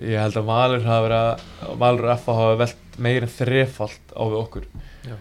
ég 0.01 0.17
held 0.17 0.39
að 0.39 0.47
Valur 0.49 0.87
hafa 0.87 1.05
verið 1.05 1.19
að 1.21 1.75
Valur 1.83 2.09
FA 2.17 2.37
hafa 2.39 2.57
velt 2.63 2.97
meir 3.01 3.25
en 3.25 3.33
þrefalt 3.33 4.13
á 4.17 4.23
við 4.23 4.39
okkur. 4.39 4.67
Já. 5.05 5.15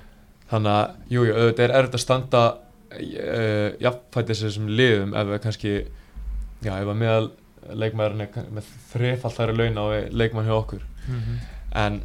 Þannig 0.52 0.76
að, 0.76 0.94
jú, 1.08 1.24
jú, 1.26 1.34
auðvitað 1.38 1.64
er 1.66 1.74
erfitt 1.78 1.98
að 1.98 2.04
standa 2.04 2.42
uh, 2.52 3.68
jafnfættis 3.82 4.44
þessum 4.46 4.70
liðum 4.72 5.16
ef 5.16 5.30
við 5.32 5.42
kannski 5.46 5.74
já, 6.62 6.72
ef 6.76 6.86
að 6.86 6.98
meðal 7.00 7.28
leikmæðurinn 7.78 8.24
er 8.26 8.48
með 8.52 8.70
þrefalt 8.90 9.36
þær 9.38 9.54
laun 9.58 9.78
á 9.78 9.84
við 9.92 10.16
leikmæn 10.18 10.48
hjá 10.48 10.56
okkur. 10.56 10.88
En 11.82 12.00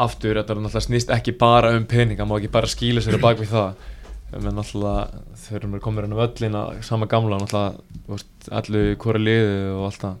aftur, 0.00 0.36
þetta 0.38 0.54
er 0.54 0.60
náttúrulega 0.60 0.86
snýst 0.86 1.14
ekki 1.14 1.34
bara 1.38 1.72
um 1.76 1.86
peninga, 1.88 2.26
má 2.28 2.36
ekki 2.38 2.52
bara 2.52 2.70
skýla 2.70 3.02
sér 3.04 3.20
bak 3.22 3.40
við 3.40 3.54
það. 3.54 3.88
Menn 4.36 4.54
náttúrulega 4.54 5.56
erum 5.58 5.74
við 5.74 5.82
komin 5.84 6.06
inn 6.06 6.14
á 6.14 6.22
völlina 6.22 6.62
sama 6.86 7.08
gamla 7.10 7.40
náttúrulega, 7.40 8.20
allu 8.60 8.84
hvora 9.02 9.22
liði 9.22 9.56
og 9.74 9.88
allt 9.88 10.04
það. 10.04 10.16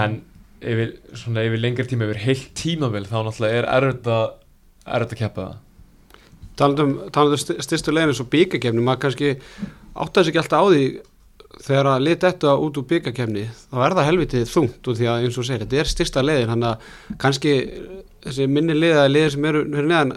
En 0.00 0.18
yfir, 0.58 0.94
svona 1.14 1.44
yfir 1.46 1.62
lengri 1.62 1.86
tíma 1.86 2.08
yfir 2.08 2.22
heilt 2.24 2.52
tímabil 2.58 3.06
þá 3.06 3.18
náttúrulega 3.20 3.60
er 3.60 3.70
erfitt 3.76 4.10
að 4.10 4.26
erfitt 4.96 5.14
að 5.16 5.22
keppa 5.22 5.44
það? 5.46 5.58
Talandum, 6.58 6.96
talandum 7.14 7.38
st 7.38 7.58
styrstu 7.62 7.94
leginu 7.94 8.16
svo 8.18 8.26
byggakefni 8.32 8.82
maður 8.82 9.04
kannski 9.06 9.34
áttaði 9.94 10.26
sig 10.26 10.32
ekki 10.32 10.42
alltaf 10.42 10.58
á 10.58 10.66
því 10.68 10.82
þegar 11.64 11.88
að 11.92 12.04
lit 12.04 12.24
þetta 12.24 12.56
út 12.64 12.80
úr 12.80 12.88
byggakefni 12.90 13.44
þá 13.70 13.78
er 13.86 13.96
það 13.98 14.08
helvitið 14.08 14.50
þungt 14.52 14.90
og 14.90 14.98
því 14.98 15.08
að 15.08 15.24
eins 15.24 15.38
og 15.38 15.46
segir 15.48 15.64
þetta 15.64 15.80
er 15.80 15.92
styrsta 15.92 16.24
legin 16.24 16.52
þannig 16.52 16.68
að 16.72 17.16
kannski 17.24 17.54
þessi 18.26 18.48
minni 18.50 18.76
liða 18.76 19.06
liðir 19.08 19.34
sem 19.34 19.48
eru 19.48 19.64
neðan 19.78 20.12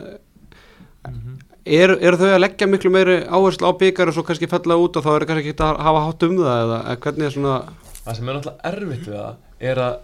eru 1.66 1.98
er 2.02 2.18
þau 2.18 2.28
að 2.32 2.42
leggja 2.42 2.68
miklu 2.70 2.92
meiri 2.94 3.18
áherslu 3.30 3.70
á 3.70 3.80
byggar 3.80 4.12
og 4.12 4.18
svo 4.18 4.26
kannski 4.28 4.50
fella 4.50 4.78
út 4.82 4.98
og 4.98 5.06
þá 5.06 5.12
er 5.14 5.28
kannski 5.30 5.54
ekki 5.54 5.66
að 5.66 5.82
hafa 5.88 6.06
hátt 6.08 6.26
um 6.28 6.38
það 6.42 6.64
eða 6.66 6.80
eða 6.82 7.02
hvernig 7.06 7.28
er 7.28 7.36
svona 7.36 7.58
það 8.02 8.18
sem 8.18 8.32
er 8.32 8.40
náttúrulega 8.40 8.72
erfitt 8.72 9.08
við 9.08 9.20
það 9.20 9.70
er 9.72 9.84
að 9.86 10.00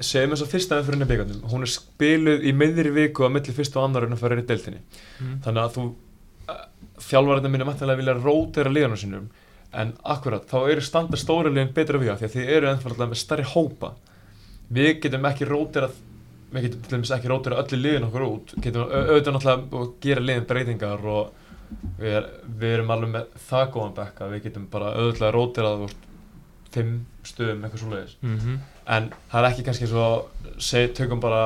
segjum 0.00 0.32
eins 0.34 0.42
og 0.44 0.48
fyrsta 0.50 0.78
fyrir 0.82 0.96
henni 0.98 1.08
byggandum 1.10 1.50
hún 1.52 1.66
er 1.66 1.70
spiluð 1.72 2.46
í 2.48 2.52
miðri 2.56 2.92
viku 2.94 3.26
á 3.26 3.30
milli 3.32 3.52
fyrst 3.54 3.76
og 3.76 3.84
annar 3.88 4.06
að 4.08 4.20
fara 4.22 4.38
í 4.40 4.46
deiltinni 4.48 4.80
þannig 5.44 5.60
að 5.64 5.74
þú 5.76 5.84
uh, 6.48 6.62
þjálfararnir 7.08 7.52
minni 7.52 7.66
mættilega 7.68 8.00
vilja 8.00 8.14
rótera 8.18 8.70
liðanum 8.72 9.00
sínum. 9.02 9.26
En 9.78 9.90
akkurat, 10.08 10.46
þá 10.48 10.70
eru 10.72 10.80
standa 10.80 11.18
stóra 11.20 11.50
liðin 11.52 11.74
betra 11.76 11.98
við 12.00 12.08
það 12.08 12.18
því 12.22 12.26
að 12.28 12.34
þið 12.38 12.52
eru 12.56 12.68
ennfallega 12.70 13.08
með 13.10 13.18
stærri 13.20 13.44
hópa. 13.52 13.90
Við 14.72 14.88
getum 15.04 15.26
ekki 15.28 15.48
róterað 15.50 15.98
við 16.54 16.64
getum 16.64 16.80
til 16.86 16.94
dæmis 16.96 17.12
ekki 17.18 17.28
róterað 17.28 17.60
öllu 17.66 17.80
liðin 17.82 18.06
okkur 18.08 18.24
út. 18.24 18.54
Getum 18.64 18.86
au- 18.86 19.02
auðvitað 19.12 19.36
náttúrulega 19.36 19.82
að 19.82 19.92
gera 20.06 20.24
liðin 20.24 20.46
breytingar 20.48 21.04
og 21.04 21.30
við, 22.00 22.16
er, 22.22 22.30
við 22.62 22.74
erum 22.78 22.94
alveg 22.96 23.12
með 23.18 23.28
það 23.50 23.66
góðan 23.76 23.94
bekka 24.00 24.30
við 24.32 24.42
getum 24.48 24.66
bara 24.72 24.94
auðvitað 24.96 25.34
róterað 25.36 25.84
úr 25.84 25.94
fimm 26.72 26.94
stöðum 27.28 27.62
eitthvað 27.68 27.82
svo 27.84 27.92
leiðis 27.92 28.16
Mhm. 28.24 28.56
En 28.88 29.10
það 29.30 29.38
er 29.44 29.48
ekki 29.50 29.64
kannski 29.66 29.88
svo 29.90 30.04
seg, 30.58 30.92
tökum 30.96 31.20
bara 31.20 31.42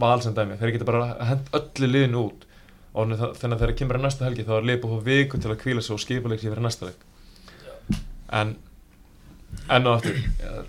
val 0.00 0.20
sem 0.24 0.34
dæmi. 0.34 0.56
Þeir 0.60 0.72
geta 0.74 0.88
bara 0.88 1.08
hent 1.28 1.50
öllu 1.54 1.90
liðin 1.90 2.16
út. 2.18 2.46
Og 2.94 3.10
þannig 3.10 3.24
að 3.26 3.40
þegar 3.40 3.58
þeir 3.64 3.78
kemur 3.80 3.98
að 3.98 4.04
næsta 4.06 4.24
helgi 4.28 4.44
þá 4.46 4.52
er 4.58 4.68
lið 4.68 4.80
búið 4.84 4.94
að 4.94 5.00
fá 5.02 5.08
viku 5.10 5.40
til 5.42 5.50
að 5.50 5.60
kvíla 5.64 5.82
sig 5.82 5.94
og 5.96 6.02
skipuleik 6.02 6.40
sér 6.42 6.54
fyrir 6.54 6.64
næsta 6.66 6.88
leik. 6.88 7.04
En 8.34 8.54
enn 9.70 9.86
og 9.86 9.98
aftur 9.98 10.16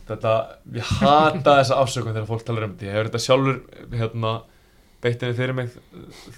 þetta, 0.09 0.33
ég 0.77 0.91
hata 1.01 1.55
þessa 1.59 1.77
afsökun 1.81 2.13
þegar 2.15 2.27
fólk 2.29 2.45
talar 2.47 2.67
um 2.67 2.75
þetta. 2.75 2.85
Ég 2.89 2.97
hefur 2.97 3.09
þetta 3.09 3.23
sjálfur 3.25 3.61
hérna, 3.99 4.33
beitt 5.05 5.21
henni 5.25 5.37
fyrir 5.37 5.57
mig 5.57 5.71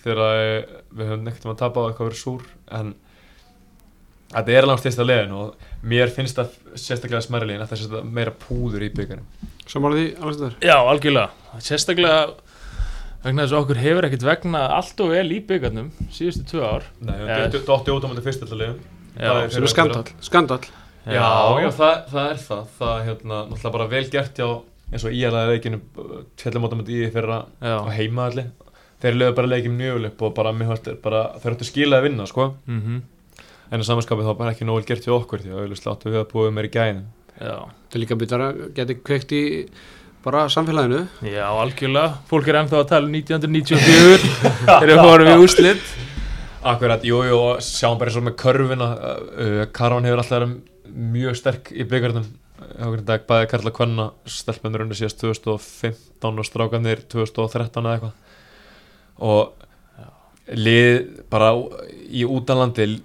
þegar 0.04 0.22
ég- 0.44 0.72
við 0.96 1.12
höfum 1.12 1.26
neitt 1.28 1.46
um 1.48 1.52
að 1.54 1.60
tapa 1.64 1.84
á 1.84 1.88
eitthvað 1.90 2.10
verið 2.12 2.22
súr. 2.24 2.48
En 2.80 2.94
þetta 4.34 4.56
er 4.58 4.68
langt 4.70 4.84
fyrsta 4.84 5.06
leiðin 5.08 5.36
og 5.38 5.70
mér 5.88 6.12
finnst 6.14 6.40
það 6.40 6.58
sérstaklega 6.76 7.24
smærri 7.26 7.50
leiðin 7.52 7.64
að 7.66 7.72
það 7.72 7.82
setja 7.84 8.04
meira 8.18 8.34
púður 8.44 8.86
í 8.88 8.92
byggarinn. 8.98 9.48
Samála 9.68 10.00
því 10.00 10.08
Alexander 10.22 10.58
Já, 10.68 10.76
algjörlega. 10.82 11.62
Sérstaklega 11.64 12.20
vegna 13.24 13.44
þess 13.46 13.56
að 13.56 13.62
okkur 13.64 13.82
hefur 13.84 14.08
ekkert 14.08 14.28
vegna 14.28 14.66
allt 14.78 15.02
og 15.04 15.14
vel 15.16 15.28
í 15.36 15.40
byggarnum 15.48 15.90
síðustu 16.14 16.46
tvö 16.52 16.68
ár. 16.68 16.86
Nei, 17.02 17.16
Já. 17.24 17.48
þú 17.56 17.64
dótti 17.68 17.96
út 17.96 18.06
á 18.06 18.10
mútið 18.12 18.28
fyrsta 18.30 18.50
leiðin. 18.54 18.84
Já, 19.18 19.28
Það 19.32 19.42
er 19.42 19.54
sem 19.56 19.64
er 19.66 19.74
skandal, 19.74 20.04
skandal 20.22 20.62
Já, 21.08 21.24
já, 21.64 21.70
það, 21.72 22.00
það 22.12 22.26
er 22.30 22.40
það. 22.44 22.64
Það 22.78 22.92
er 22.94 23.06
hérna, 23.08 23.38
náttúrulega 23.48 23.74
bara 23.78 23.88
vel 23.94 24.06
gert 24.12 24.38
hjá 24.42 24.48
eins 24.88 25.04
og 25.08 25.16
íalaði 25.16 25.56
leikinu 25.56 25.80
tvellumótamönd 26.40 26.90
í 26.92 26.98
því 27.02 27.12
fyrra 27.16 27.38
Já. 27.64 27.76
á 27.84 27.88
heimaðalli 27.96 28.46
þeir 29.02 29.18
lögðu 29.18 29.36
bara 29.40 29.52
leikinu 29.52 29.78
mjög 29.80 29.98
vel 29.98 30.10
upp 30.12 30.24
og 30.28 30.34
bara, 30.38 30.54
bara 31.04 31.22
þeir 31.42 31.56
ættu 31.56 31.68
skilað 31.68 32.00
að 32.02 32.08
vinna, 32.10 32.28
sko. 32.30 32.50
Mm 32.68 33.02
en 33.68 33.82
að 33.82 33.88
samanskapið 33.90 34.30
þá 34.30 34.34
bara 34.40 34.54
ekki 34.56 34.68
nóg 34.68 34.80
vel 34.80 34.88
gert 34.88 35.06
hjá 35.08 35.14
okkur 35.18 35.44
því 35.44 35.54
að 35.54 35.62
auðvitað 35.62 35.94
áttu 35.94 36.12
við 36.14 36.22
að 36.22 36.32
búið 36.34 36.56
meir 36.56 36.70
í 36.70 36.74
gæðin. 36.74 37.06
Já, 37.38 37.56
þetta 37.68 37.98
er 37.98 38.04
líka 38.04 38.20
býtar 38.24 38.44
að 38.48 38.62
geti 38.78 38.98
kveikt 39.04 39.36
í 39.38 39.44
bara 40.26 40.48
samfélaginu. 40.52 41.04
Já, 41.28 41.46
algjörlega. 41.52 42.22
Fólk 42.32 42.50
er 42.52 42.62
ennþá 42.62 42.82
að 42.82 42.90
tala 42.92 43.08
um 43.08 43.18
1994 43.20 44.26
þegar 44.66 44.92
við 44.92 45.04
fórum 45.04 45.32
í 45.32 45.38
úslit 45.44 45.94
Akkurat, 46.68 47.04
jú, 47.06 47.22
jú, 47.24 47.38
og 47.38 47.62
sjáum 47.64 48.00
bara 48.00 48.12
eins 48.12 48.18
og 48.20 48.26
með 48.26 48.34
körfuna 48.42 48.88
uh, 48.98 49.62
Karvan 49.72 50.08
hefur 50.08 50.20
alltaf 50.20 50.40
verið 50.40 50.56
mjög 51.14 51.38
sterk 51.38 51.70
í 51.72 51.86
byggarnum 51.88 52.26
bæði 52.58 53.48
Karla 53.52 53.72
Kvenna 53.74 54.08
stelpunur 54.26 54.84
undir 54.84 54.98
síðast 54.98 55.22
2015 55.22 56.42
og 56.42 56.48
strákanir 56.48 57.04
2013 57.10 57.86
eða 57.86 57.94
eitthvað. 57.94 58.16
Og 59.18 59.54
lið 60.58 61.24
bara 61.32 61.52
í 62.10 62.26
útalandi 62.26 62.98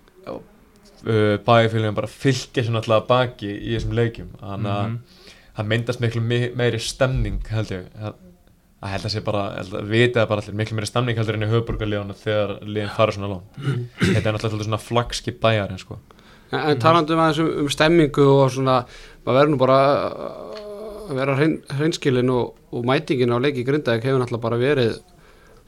uh, 1.07 1.37
bæjarfélagin 1.47 1.95
bara 1.99 2.11
fylgja 2.11 2.65
sér 2.67 2.75
náttúrulega 2.77 3.07
baki 3.09 3.51
í 3.53 3.75
þessum 3.77 3.95
leikjum 3.99 4.31
þannig 4.41 4.73
að 4.77 4.85
Mhm. 4.87 4.99
það 5.57 5.67
myndast 5.73 6.01
miklu 6.01 6.23
me- 6.25 6.53
meiri 6.57 6.79
stemning 6.81 7.41
held 7.51 7.69
ég 7.75 7.89
að 8.03 8.15
að 8.83 8.91
held 8.91 9.05
að 9.07 9.13
sé 9.15 9.21
bara, 9.23 9.43
held 9.59 9.75
að 9.79 9.91
vita 9.93 10.21
það 10.25 10.29
bara 10.29 10.41
allir 10.43 10.57
miklu 10.59 10.75
meiri 10.79 10.87
stemning 10.91 11.17
heldur 11.19 11.37
enn 11.39 11.45
í 11.47 11.51
höfuborgarliðuna 11.53 12.15
þegar 12.19 12.55
liðin 12.67 12.91
fara 12.97 13.13
svona 13.13 13.29
lón 13.31 13.45
þetta 14.01 14.27
er 14.27 14.35
náttúrulega 14.35 14.65
svona 14.67 14.81
flagskip 14.83 15.39
bæjar 15.41 15.77
sko. 15.79 15.99
En, 16.53 16.59
en 16.73 16.79
talandi 16.83 17.13
um 17.15 17.21
aðeins 17.23 17.39
um, 17.45 17.53
um 17.63 17.69
stemmingu 17.71 18.25
og 18.27 18.51
svona, 18.51 18.81
maður 19.25 19.39
verður 19.39 19.53
nú 19.55 19.59
bara 19.63 19.79
uh, 20.11 20.59
að 21.13 21.15
vera 21.21 21.37
hrein, 21.39 21.55
hreinskilin 21.79 22.31
og, 22.35 22.57
og 22.73 22.85
mætingin 22.91 23.31
á 23.33 23.39
leiki 23.39 23.63
Grindavík 23.65 24.03
hefur 24.09 24.21
náttúrulega 24.25 24.43
bara 24.49 24.59
verið 24.61 24.99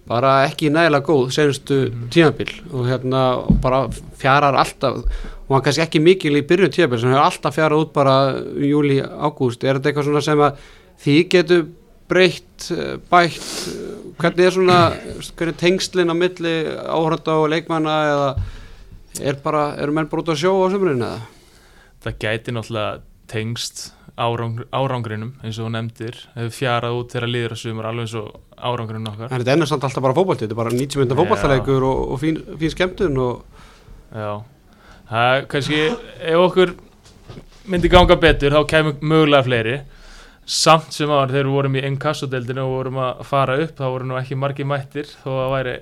bara 0.08 0.32
ekki 0.48 0.68
nægilega 0.72 1.06
góð 1.06 1.30
senustu 1.32 1.78
tímabil 2.12 2.50
og 2.72 2.88
hérna 2.88 3.22
bara 3.62 3.86
fjarar 4.20 4.58
alltaf 4.60 5.00
og 5.44 5.54
hann 5.54 5.64
kannski 5.64 5.84
ekki 5.84 6.02
mikil 6.04 6.36
í 6.36 6.44
byrjun 6.44 6.72
tímabil 6.74 7.00
sem 7.00 7.12
hefur 7.12 7.24
alltaf 7.24 7.56
fjarað 7.56 7.86
út 7.86 7.94
bara 7.96 8.16
júli, 8.60 9.00
ágúst 9.00 9.64
er 9.64 9.78
þetta 9.78 9.90
eitthvað 9.90 10.08
svona 10.10 10.24
sem 10.24 10.44
að 10.44 10.60
því 11.04 11.16
getur 11.32 11.64
breytt, 12.08 12.68
eh, 12.70 12.96
bætt 13.10 13.48
eh, 13.72 13.94
hvernig 14.20 14.44
er 14.44 14.54
svona 14.54 14.78
hvernig 14.92 15.54
er 15.54 15.60
tengslin 15.62 16.12
á 16.12 16.16
milli 16.16 16.54
áhörða 16.68 17.38
og 17.40 17.48
leikmanna 17.54 17.96
eða 18.10 18.28
er 19.24 19.40
bara, 19.40 19.66
eru 19.80 19.94
menn 19.94 20.10
bara 20.10 20.24
út 20.24 20.32
að 20.34 20.42
sjó 20.42 20.52
á 20.60 20.68
sömurinn 20.72 21.04
eða? 21.06 21.20
það 22.04 22.18
gæti 22.26 22.52
náttúrulega 22.52 23.00
tengst 23.30 23.86
árang, 24.14 24.60
árangrinum 24.70 25.32
eins 25.42 25.58
og 25.58 25.66
þú 25.66 25.70
nefndir 25.74 26.18
hefur 26.36 26.54
fjarað 26.54 26.98
út 27.00 27.14
þegar 27.14 27.32
liður 27.32 27.54
að 27.56 27.62
sumar 27.64 27.88
alveg 27.90 28.06
eins 28.06 28.16
og 28.20 28.28
árangrinum 28.54 29.10
okkar. 29.10 29.32
En 29.32 29.42
þetta 29.42 29.54
ennur 29.56 29.70
samt 29.70 29.86
alltaf 29.88 30.04
bara 30.04 30.16
fótbolti, 30.16 30.46
þetta 30.46 30.54
er 30.54 30.60
bara 30.62 30.74
90 30.74 31.00
mynda 31.02 31.16
Já. 31.16 31.20
fótboltaleikur 31.22 31.86
og, 31.88 32.02
og 32.14 32.20
fín, 32.22 32.38
fín 32.60 32.74
skemmtun 32.74 33.18
og 33.24 33.64
Já, 34.14 34.30
það 35.10 35.32
er 35.32 35.48
kannski 35.50 35.80
ef 35.88 36.44
okkur 36.44 36.76
myndi 37.70 37.90
ganga 37.90 38.16
betur 38.20 38.54
þá 38.54 38.62
kemur 38.70 39.02
mögulega 39.02 39.46
fleiri. 39.48 39.76
Samt 40.44 40.92
sem 40.92 41.08
áður 41.08 41.32
þegar 41.32 41.46
við 41.48 41.54
vorum 41.56 41.76
í 41.80 41.82
inkassodeldinu 41.88 42.64
og 42.66 42.72
vorum 42.74 42.98
að 43.00 43.22
fara 43.24 43.56
upp 43.64 43.78
þá 43.78 43.84
voru 43.88 44.08
nú 44.10 44.18
ekki 44.20 44.36
margi 44.36 44.66
mættir 44.68 45.08
þó 45.22 45.30
að 45.40 45.52
væri 45.54 45.74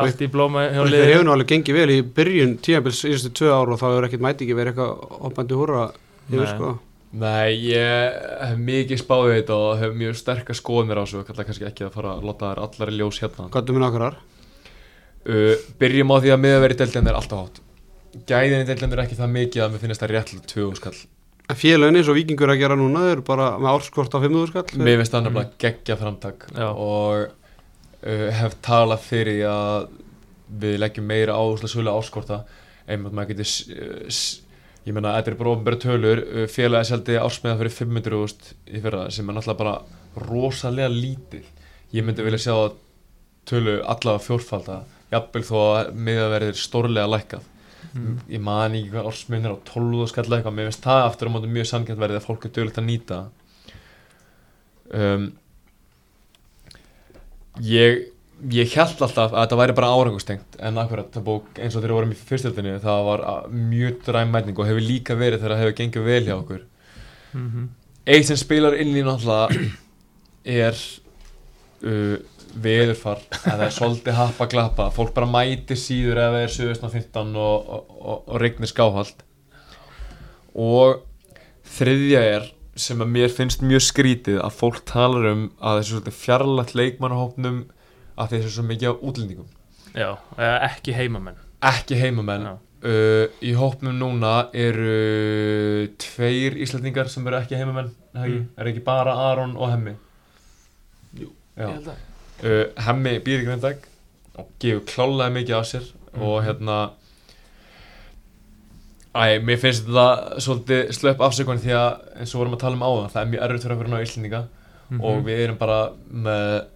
allt 0.00 0.22
í 0.24 0.28
blóma 0.32 0.64
hjá 0.70 0.80
liðinu. 0.84 1.10
hefur 1.12 1.26
nú 1.28 1.34
alveg 1.34 1.50
gengið 1.52 1.76
vel 1.76 1.92
í 1.92 1.98
byrjun 2.16 2.56
tímabils 2.64 3.02
síðustu 3.04 3.32
tvö 3.36 3.52
ár 3.52 3.72
og 3.72 3.80
þá 3.80 3.86
hefur 3.90 4.08
ekkert 4.08 4.24
mæti 4.24 4.46
ekki 4.46 4.56
verið 4.56 4.72
eitthvað 4.72 5.20
hoppandi 5.26 5.60
húra 5.60 5.84
yfir 6.32 6.50
sko. 6.50 6.72
Nei, 7.16 7.56
ég 7.70 8.16
hef 8.42 8.56
mikið 8.60 9.00
spáðið 9.00 9.38
þetta 9.38 9.56
og 9.56 9.78
hef 9.80 9.92
mjög 9.96 10.16
sterkar 10.20 10.58
skoðnir 10.58 10.98
á 11.00 11.04
þessu 11.04 11.20
og 11.22 11.28
kalla 11.28 11.46
kannski 11.48 11.68
ekki 11.68 11.86
að 11.86 11.94
fara 11.94 12.16
að 12.16 12.26
láta 12.28 12.50
þær 12.50 12.62
allar 12.66 12.92
í 12.92 12.96
ljós 12.98 13.20
hérna. 13.22 13.46
Hvað 13.54 13.70
er 13.70 13.76
minn 13.76 13.86
okkur 13.86 14.06
uh, 15.26 15.54
Byrjum 15.80 16.12
á 16.12 16.16
því 16.20 16.32
að 16.34 16.42
miðaverið 16.44 16.82
deildin 16.82 17.10
er 17.10 17.18
alltaf 17.18 17.42
hátt. 17.42 17.60
Gæðin 18.28 18.64
í 18.64 18.68
deildin 18.68 18.94
er 18.96 19.04
ekki 19.04 19.18
það 19.18 19.34
mikið 19.36 19.64
að 19.64 19.72
mér 19.72 19.84
finnst 19.84 20.02
það 20.02 20.12
réttlega 20.12 20.50
tvö 20.52 20.68
skall. 20.78 20.96
Félagin 21.56 22.00
eins 22.00 22.08
og 22.10 22.16
vikingur 22.18 22.50
að 22.50 22.60
gera 22.62 22.76
núna 22.78 23.04
eru 23.12 23.22
bara 23.26 23.52
með 23.60 23.70
árskort 23.72 24.14
á 24.16 24.18
5.000 24.18 24.50
skall. 24.50 24.80
Mér 24.82 25.00
finnst 25.00 25.14
það 25.14 25.28
nefnilega 25.28 25.60
geggja 25.62 25.98
framtak 26.00 26.48
Já. 26.50 26.68
og 26.72 27.28
uh, 27.30 28.26
hef 28.40 28.58
talað 28.66 29.06
fyrir 29.06 29.44
að 29.50 29.88
við 30.46 30.80
leggjum 30.82 31.06
meira 31.08 31.38
áherslu 31.38 31.70
ég 34.86 34.94
meina, 34.94 35.16
þetta 35.18 35.32
er 35.32 35.38
bara 35.40 35.52
ofnbæra 35.56 35.82
tölur. 35.82 36.24
Uh, 36.30 36.46
félagi 36.50 36.90
seldi 36.92 37.18
ársmiða 37.20 37.58
fyrir 37.60 37.76
500.000 37.80 38.56
í 38.70 38.82
fyrra 38.84 39.06
sem 39.14 39.28
er 39.28 39.38
náttúrulega 39.38 39.62
bara 39.62 40.26
rosalega 40.26 40.92
lítið 40.92 41.52
ég 41.94 42.06
myndi 42.06 42.24
vilja 42.26 42.42
sjá 42.46 42.54
að 42.54 42.78
tölu 43.46 43.76
allavega 43.82 44.24
fjórfalda 44.24 44.80
jafnvel 45.12 45.44
þó 45.46 45.58
að 45.62 45.92
miðaverðir 46.06 46.58
stórlega 46.58 47.10
lækkað. 47.10 47.52
Mm. 47.96 48.16
ég 48.28 48.42
man 48.44 48.74
ekki 48.76 48.90
hvað 48.92 49.06
ársmiðnir 49.08 49.54
á 49.56 49.58
12 49.70 50.08
skall 50.10 50.26
eitthvað, 50.26 50.54
mér 50.56 50.66
finnst 50.68 50.84
það 50.84 51.04
aftur 51.06 51.30
á 51.30 51.32
móti 51.32 51.48
mjög 51.48 51.68
samkjönd 51.70 52.02
verið 52.02 52.18
að 52.18 52.26
fólk 52.26 52.44
er 52.44 52.52
dögulegt 52.52 52.80
að 52.82 52.86
nýta. 52.90 53.20
Um, 54.92 55.24
ég 57.64 58.02
ég 58.52 58.74
held 58.76 59.00
alltaf 59.00 59.32
að 59.32 59.36
þetta 59.40 59.56
væri 59.62 59.74
bara 59.78 59.88
árangustengt 59.96 60.58
en 60.60 60.78
akkurat 60.82 61.08
það 61.14 61.24
bók 61.24 61.56
eins 61.56 61.72
og 61.76 61.80
þegar 61.80 61.92
við 61.92 61.96
vorum 61.96 62.12
í 62.12 62.18
fyrstöldinni 62.28 62.74
það 62.82 63.02
var 63.06 63.22
mjög 63.48 63.98
dræmmætning 64.04 64.58
og 64.60 64.68
hefur 64.68 64.84
líka 64.84 65.16
verið 65.16 65.40
þegar 65.40 65.54
það 65.56 65.62
hefur 65.64 65.76
gengið 65.80 66.08
vel 66.10 66.24
hjá 66.28 66.34
okkur 66.38 66.64
Mhm. 67.36 67.64
eitt 68.06 68.26
sem 68.28 68.36
spilar 68.40 68.76
inn 68.80 68.94
í 68.96 69.02
náttúrulega 69.04 69.70
er 70.46 70.76
uh, 71.84 72.16
veðurfar 72.56 73.18
að 73.32 73.50
það 73.50 73.64
er 73.66 73.74
svolítið 73.76 74.16
happa 74.16 74.46
glappa 74.52 74.86
fólk 74.94 75.12
bara 75.16 75.26
mæti 75.28 75.76
síður 75.76 76.20
ef 76.22 76.30
það 76.32 76.44
er 76.44 76.54
715 76.54 77.36
og, 77.36 77.68
og, 77.68 77.96
og, 78.00 78.22
og 78.30 78.40
regnir 78.40 78.70
skáhald 78.70 79.24
og 80.56 81.02
þriðja 81.76 82.22
er 82.36 82.46
sem 82.76 83.00
að 83.00 83.12
mér 83.16 83.32
finnst 83.32 83.62
mjög 83.64 83.84
skrítið 83.88 84.38
að 84.44 84.56
fólk 84.60 84.82
talar 84.88 85.28
um 85.32 85.46
að 85.60 85.82
þessu 85.82 86.12
fjarlægt 86.16 86.74
leikmannahópnum 86.76 87.62
að 88.16 88.30
þessu 88.36 88.50
svo 88.56 88.64
mikið 88.68 88.88
af 88.92 89.02
útlendingum 89.02 89.48
Já, 89.96 90.10
eða 90.36 90.56
ekki 90.70 90.92
heimamenn 90.96 91.36
ekki 91.66 91.96
heimamenn 92.00 92.46
uh, 92.52 93.26
í 93.42 93.52
hópnum 93.56 93.96
núna 93.98 94.34
eru 94.56 95.88
tveir 96.02 96.56
Íslandingar 96.64 97.08
sem 97.12 97.26
eru 97.26 97.38
ekki 97.40 97.56
heimamenn 97.60 97.90
er, 98.14 98.20
ekki? 98.26 98.38
Mm. 98.40 98.48
er 98.60 98.70
ekki 98.72 98.84
bara 98.86 99.14
Aron 99.30 99.56
og 99.56 99.70
Hemmi 99.72 99.94
Jú, 101.16 101.30
Já. 101.56 101.66
Ég 101.66 101.72
held 101.78 101.88
að 101.92 101.96
uh, 102.44 102.84
Hemmi 102.88 103.16
býr 103.24 103.42
í 103.42 103.48
Grindag 103.48 103.84
og 104.36 104.50
gefur 104.60 104.84
klálega 104.90 105.32
mikið 105.38 105.58
af 105.60 105.68
sér 105.72 105.86
og 106.16 106.38
Mhm. 106.40 106.44
hérna 106.46 106.76
Æ, 109.16 109.38
mér 109.40 109.56
finnst 109.60 109.86
þetta 109.86 110.40
svolítið 110.44 110.90
slöpp 110.92 111.22
afsökun 111.24 111.60
því 111.62 111.72
að 111.72 112.02
eins 112.20 112.34
og 112.34 112.40
vorum 112.42 112.56
að 112.56 112.60
tala 112.66 112.76
um 112.76 112.82
áðan 112.84 113.12
það 113.14 113.22
er 113.22 113.30
mjög 113.32 113.44
erfitt 113.46 113.62
fyrir 113.64 113.76
að 113.86 113.92
ná 113.94 114.00
Íslandinga 114.04 114.40
Mhm. 114.90 115.00
og 115.00 115.22
við 115.24 115.38
erum 115.46 115.56
bara 115.58 115.78
með 116.12 116.66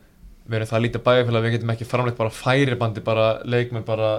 við 0.48 0.56
erum 0.58 0.70
það 0.70 0.82
lítið 0.84 1.02
bæjarfélag 1.06 1.44
við 1.46 1.52
getum 1.56 1.72
ekki 1.74 1.86
framleitt 1.90 2.16
bara 2.18 2.30
færibandi 2.34 3.02
bara 3.06 3.26
leikmenn 3.44 3.84
bara 3.86 4.10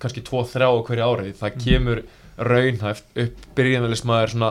kannski 0.00 0.22
2-3 0.24 0.64
á 0.66 0.72
hverju 0.80 1.06
ári. 1.06 1.32
Það 1.36 1.54
Mhm. 1.54 1.64
kemur 1.64 2.02
raunhæft 2.40 3.04
upp 3.20 3.36
byrjanvelismæður 3.56 4.30
svona 4.32 4.50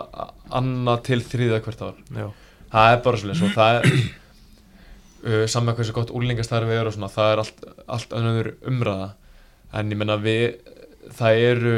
annað 0.52 1.04
til 1.04 1.20
þriða 1.22 1.62
hvert 1.66 1.82
ár. 1.82 1.96
Já, 2.14 2.28
það 2.72 2.92
er 2.94 3.02
bara 3.04 3.18
svolítið 3.18 3.40
svo 3.40 3.50
það 3.56 3.80
er 3.80 3.86
uh, 5.26 5.46
saman 5.48 5.76
hversu 5.76 5.94
gott 5.94 6.12
úlingastæðar 6.14 6.68
við 6.70 6.80
erum 6.80 6.88
og 6.88 6.94
svona 6.94 7.10
það 7.14 7.32
er 7.34 7.42
allt, 7.44 7.64
allt 7.88 8.14
önnur 8.14 8.52
umræða. 8.70 9.10
En 9.74 9.90
ég 9.92 9.98
menna 9.98 10.18
við 10.18 10.60
það 11.18 11.42
eru 11.50 11.76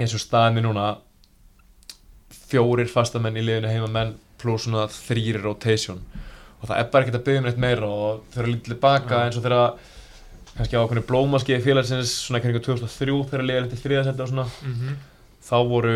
eins 0.00 0.14
og 0.14 0.20
staðinni 0.20 0.62
núna 0.64 0.96
fjórir 2.50 2.88
fastamenn 2.90 3.36
í 3.38 3.44
liðinu 3.44 3.70
heimamenn 3.72 4.14
pluss 4.42 4.66
svona 4.66 4.86
þrýri 4.90 5.40
rotation 5.42 6.00
og 6.64 6.70
það 6.70 6.80
er 6.80 6.90
bara 6.92 7.04
ekkert 7.04 7.18
að 7.20 7.26
byggja 7.28 7.42
um 7.42 7.48
neitt 7.48 7.60
meira 7.60 7.88
og 7.92 8.20
þau 8.32 8.40
eru 8.42 8.52
lítið 8.54 8.72
tilbaka 8.72 9.22
eins 9.26 9.36
og 9.36 9.44
þeirra 9.44 9.64
kannski 10.54 10.78
á 10.78 10.84
okkur 10.84 11.00
blómaskið 11.08 11.64
félagsins 11.64 12.12
svona 12.24 12.40
kringu 12.40 12.62
2003 12.64 13.16
þegar 13.30 13.44
liðið 13.48 13.64
lítið 13.66 13.82
þriðasendi 13.84 14.24
og 14.24 14.30
svona. 14.30 14.46
Mhm. 14.64 14.94
þá 15.44 15.56
voru 15.68 15.94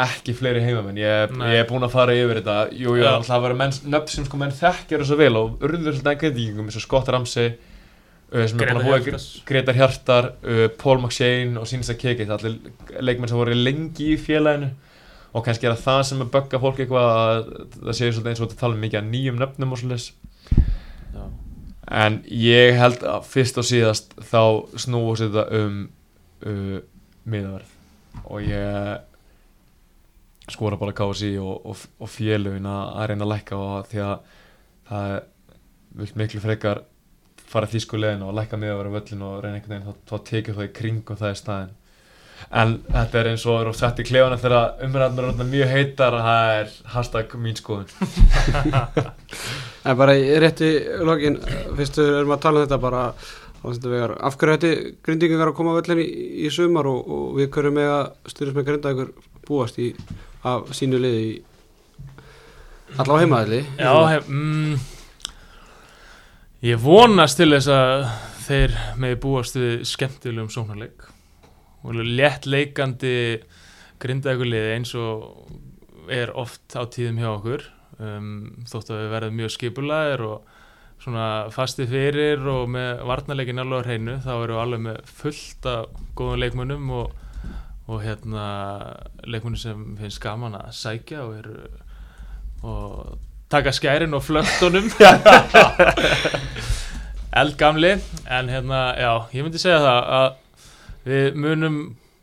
ekki 0.00 0.32
fleiri 0.34 0.62
heimamenn. 0.64 0.96
Ég, 0.98 1.30
ég 1.52 1.60
er 1.60 1.66
búinn 1.68 1.84
að 1.84 1.92
fara 1.92 2.14
yfir 2.16 2.40
þetta. 2.40 2.54
Jú, 2.72 2.94
jú, 2.96 3.04
það 3.26 3.42
var 3.44 3.54
menn, 3.60 3.74
nöfn 3.92 4.08
sem 4.08 4.24
sko 4.26 4.38
menn 4.40 4.54
þekkjara 4.56 5.06
svo 5.06 5.18
vel 5.20 5.36
og 5.36 5.60
urður 5.60 5.94
svolítið 5.94 6.10
að 6.10 6.20
kritikingum 6.22 6.70
eins 6.70 6.78
og 6.80 6.84
Scott 6.86 7.10
Ramsey 7.12 7.52
sem 8.32 8.62
er 8.64 8.72
búinn 8.72 8.80
að 8.80 8.88
Hjartas. 8.88 9.26
Gretar 9.46 9.76
Hjartar, 9.76 10.30
Paul 10.80 10.98
McShane 11.02 11.60
og 11.60 11.68
Sínsa 11.68 11.94
Kekit, 11.98 12.30
allir 12.32 12.56
leikmenn 12.98 13.30
sem 13.30 13.38
voru 13.38 13.54
lengi 13.54 14.14
í 14.14 14.18
félaginu 14.18 14.70
og 15.30 15.44
kannski 15.46 15.68
er 15.68 15.76
það 15.76 15.86
það 15.86 16.02
sem 16.08 16.24
er 16.24 16.32
bögga 16.34 16.60
fólk 16.62 16.80
eitthvað 16.82 17.08
að 17.14 17.40
það 17.76 17.96
séu 17.98 18.12
svolítið 18.12 18.32
eins 18.32 18.40
og 18.40 18.48
þetta 18.48 18.60
tala 18.64 18.82
mikið 18.82 19.00
að 19.00 19.10
nýjum 19.12 19.40
nöfnum 19.40 19.74
og 19.76 19.82
svolítið 19.82 20.08
en 21.90 22.20
ég 22.30 22.76
held 22.78 23.02
að 23.02 23.26
fyrst 23.26 23.58
og 23.58 23.66
síðast 23.66 24.14
þá 24.30 24.42
snúast 24.78 25.24
þetta 25.26 25.44
um 25.58 25.80
uh, 26.46 26.78
miðaverð. 27.30 27.72
Og 28.30 28.46
ég 28.46 29.00
skora 30.50 30.78
bara 30.78 30.94
KSI 30.96 31.34
og, 31.42 31.66
og, 31.70 31.82
og 32.02 32.10
félugin 32.10 32.66
að 32.70 33.10
reyna 33.10 33.26
að 33.26 33.32
lækka 33.34 33.58
og 33.58 33.90
því 33.90 34.00
að 34.06 34.16
það 34.90 35.18
vilt 36.00 36.16
miklu 36.18 36.42
frekar 36.42 36.82
fara 37.50 37.70
þýskulegin 37.70 38.24
og 38.26 38.34
lækka 38.38 38.58
miðaverð 38.58 38.96
völlin 38.96 39.26
og 39.26 39.36
reyna 39.42 39.58
einhvern 39.58 39.76
veginn 39.76 40.00
þá 40.06 40.16
tekið 40.30 40.58
það 40.58 40.68
í 40.68 40.74
kring 40.78 41.02
og 41.02 41.20
það 41.20 41.30
er 41.30 41.38
staðin 41.40 41.76
en 42.50 42.78
þetta 42.88 43.20
er 43.20 43.30
eins 43.32 43.46
og 43.46 43.60
er 43.60 43.72
sett 43.78 44.00
í 44.02 44.06
klefana 44.08 44.38
þegar 44.40 44.84
umræðnar 44.86 45.30
er 45.32 45.50
mjög 45.50 45.74
heitar 45.74 46.16
að 46.18 46.26
það 46.28 46.54
er 46.60 46.72
hashtag 46.94 47.36
mín 47.38 47.58
skoðun. 47.58 47.90
En 49.80 49.96
bara 49.96 50.12
í 50.12 50.34
rétti 50.36 50.74
lokin, 51.08 51.38
fyrstu 51.78 52.04
erum 52.18 52.34
að 52.34 52.42
tala 52.42 52.60
um 52.60 52.66
þetta 52.66 52.78
bara 52.82 53.04
á 53.60 53.64
þetta 53.64 53.92
vegar, 53.92 54.12
af 54.24 54.36
hverju 54.40 54.56
ætti 54.56 54.72
grindingar 55.04 55.50
að 55.50 55.56
koma 55.56 55.72
á 55.72 55.78
völlin 55.78 56.00
í, 56.02 56.08
í 56.44 56.50
sumar 56.52 56.88
og, 56.88 57.00
og 57.00 57.38
við 57.38 57.48
hverju 57.54 57.72
með 57.76 57.92
að 57.92 58.32
styrjast 58.32 58.58
með 58.58 58.66
grindagur 58.68 59.12
búast 59.48 59.80
í 59.80 59.90
af 60.48 60.70
sínu 60.76 61.00
liði 61.00 61.22
í 61.26 61.32
allavega 62.96 63.24
heimaðli 63.24 63.60
Já, 63.76 63.92
hef, 64.14 64.28
mm, 64.28 64.74
ég 66.70 66.80
vonast 66.84 67.40
til 67.40 67.50
þess 67.52 67.72
að 67.74 68.06
þeir 68.46 68.76
megi 69.00 69.20
búast 69.24 69.60
við 69.60 69.74
skemmtilegum 69.92 70.52
sóknarleik 70.52 71.09
létt 71.84 72.46
leikandi 72.46 73.40
grindaðuguliði 74.00 74.76
eins 74.76 74.94
og 74.98 75.50
er 76.10 76.32
oft 76.38 76.74
á 76.76 76.82
tíðum 76.90 77.20
hjá 77.20 77.30
okkur 77.32 77.66
um, 78.00 78.64
þótt 78.68 78.92
að 78.92 79.02
við 79.02 79.12
verðum 79.14 79.38
mjög 79.40 79.54
skipulaðir 79.56 80.24
og 80.26 80.56
svona 81.00 81.26
fasti 81.54 81.86
fyrir 81.88 82.42
og 82.50 82.68
með 82.74 83.04
varnarleikin 83.08 83.62
alveg 83.62 83.80
á 83.80 83.86
hreinu 83.88 84.16
þá 84.24 84.32
erum 84.34 84.52
við 84.52 84.62
alveg 84.64 84.82
með 84.84 84.98
fullt 85.20 85.68
af 85.70 86.02
góðum 86.18 86.42
leikmönnum 86.42 86.90
og, 86.98 87.14
og 87.88 88.02
hérna 88.04 88.44
leikmönnum 89.24 89.62
sem 89.62 89.86
finnst 90.00 90.20
gaman 90.24 90.58
að 90.58 90.74
sækja 90.76 91.24
og 91.24 91.38
eru 91.40 91.56
og 92.60 93.16
taka 93.50 93.72
skærin 93.72 94.14
og 94.14 94.22
flöktunum. 94.22 94.90
Eldgamli 97.40 97.96
en 98.30 98.48
hérna 98.52 98.80
já, 98.98 99.12
ég 99.32 99.46
myndi 99.46 99.58
segja 99.62 99.80
það 99.80 100.12
að 100.18 100.28
við 101.06 101.38
munum 101.40 101.80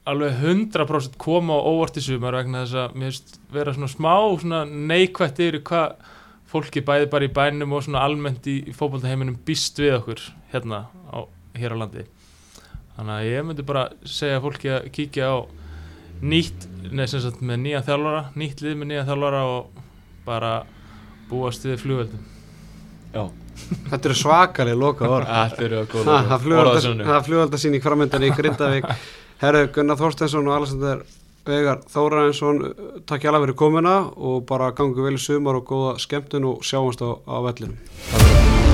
alveg 0.07 0.37
100% 0.39 1.17
koma 1.19 1.57
á 1.59 1.67
óvart 1.67 1.97
í 1.99 2.03
sumar 2.03 2.37
vegna 2.37 2.63
þess 2.63 2.77
að 2.83 2.95
mér 2.95 3.11
finnst 3.11 3.39
vera 3.51 3.73
svona 3.75 3.91
smá 3.91 4.13
svona 4.39 4.61
neikvætt 4.67 5.41
yfir 5.43 5.59
hvað 5.67 6.13
fólki 6.47 6.83
bæði 6.87 7.09
bara 7.11 7.27
í 7.27 7.33
bænum 7.35 7.75
og 7.75 7.83
svona 7.83 8.05
almennt 8.07 8.47
í, 8.47 8.61
í 8.69 8.75
fótballtaheiminum 8.75 9.39
býst 9.47 9.79
við 9.81 9.97
okkur 9.97 10.23
hérna 10.53 10.85
á, 11.11 11.27
hér 11.59 11.75
á 11.75 11.81
landi. 11.83 12.05
Þannig 12.95 13.15
að 13.17 13.27
ég 13.27 13.47
myndi 13.47 13.67
bara 13.67 13.89
segja 14.07 14.39
fólki 14.41 14.71
að 14.73 14.87
kíkja 14.95 15.27
á 15.27 15.37
nýtt, 16.21 16.69
neð 16.89 17.11
sem 17.11 17.21
sagt 17.21 17.43
með 17.45 17.59
nýja 17.65 17.83
þjálfara 17.85 18.23
nýtt 18.39 18.63
lið 18.63 18.79
með 18.79 18.89
nýja 18.91 19.03
þjálfara 19.09 19.43
og 19.51 19.83
bara 20.25 20.53
búast 21.29 21.65
við 21.67 21.81
flugveldum 21.83 22.23
Já, 23.13 23.27
Þetta 23.89 24.09
eru 24.09 24.17
svakalega 24.17 24.79
loka 24.79 25.09
orð 25.09 25.31
þetta 25.51 25.63
eru 25.67 25.83
góða 25.91 26.17
Ha, 26.17 26.17
Það 26.31 27.23
í 27.79 27.83
framöndan 27.83 28.27
í 28.27 28.33
Grindavík. 28.37 28.91
Herru, 29.41 29.63
Gunnar 29.75 29.99
Þorstensson 29.99 30.47
og 30.49 30.59
Alexander 30.59 31.03
Vegar 31.47 31.79
Þórarinsson 31.93 32.57
takk 33.07 33.23
hjá 33.23 33.31
alveg 33.31 33.47
fyrir 33.47 33.59
komuna 33.61 33.97
og 34.17 34.41
bara 34.49 34.73
gangu 34.75 35.05
vel 35.05 35.15
í 35.15 35.21
sumar 35.21 35.61
og 35.61 35.67
góða 35.69 35.97
skemmtun 36.03 36.49
og 36.51 36.63
sjáumst 36.67 37.03
á, 37.05 37.15
á 37.23 37.35
vellinum. 37.47 37.77
Takk 38.11 38.25
fyrir 38.25 38.66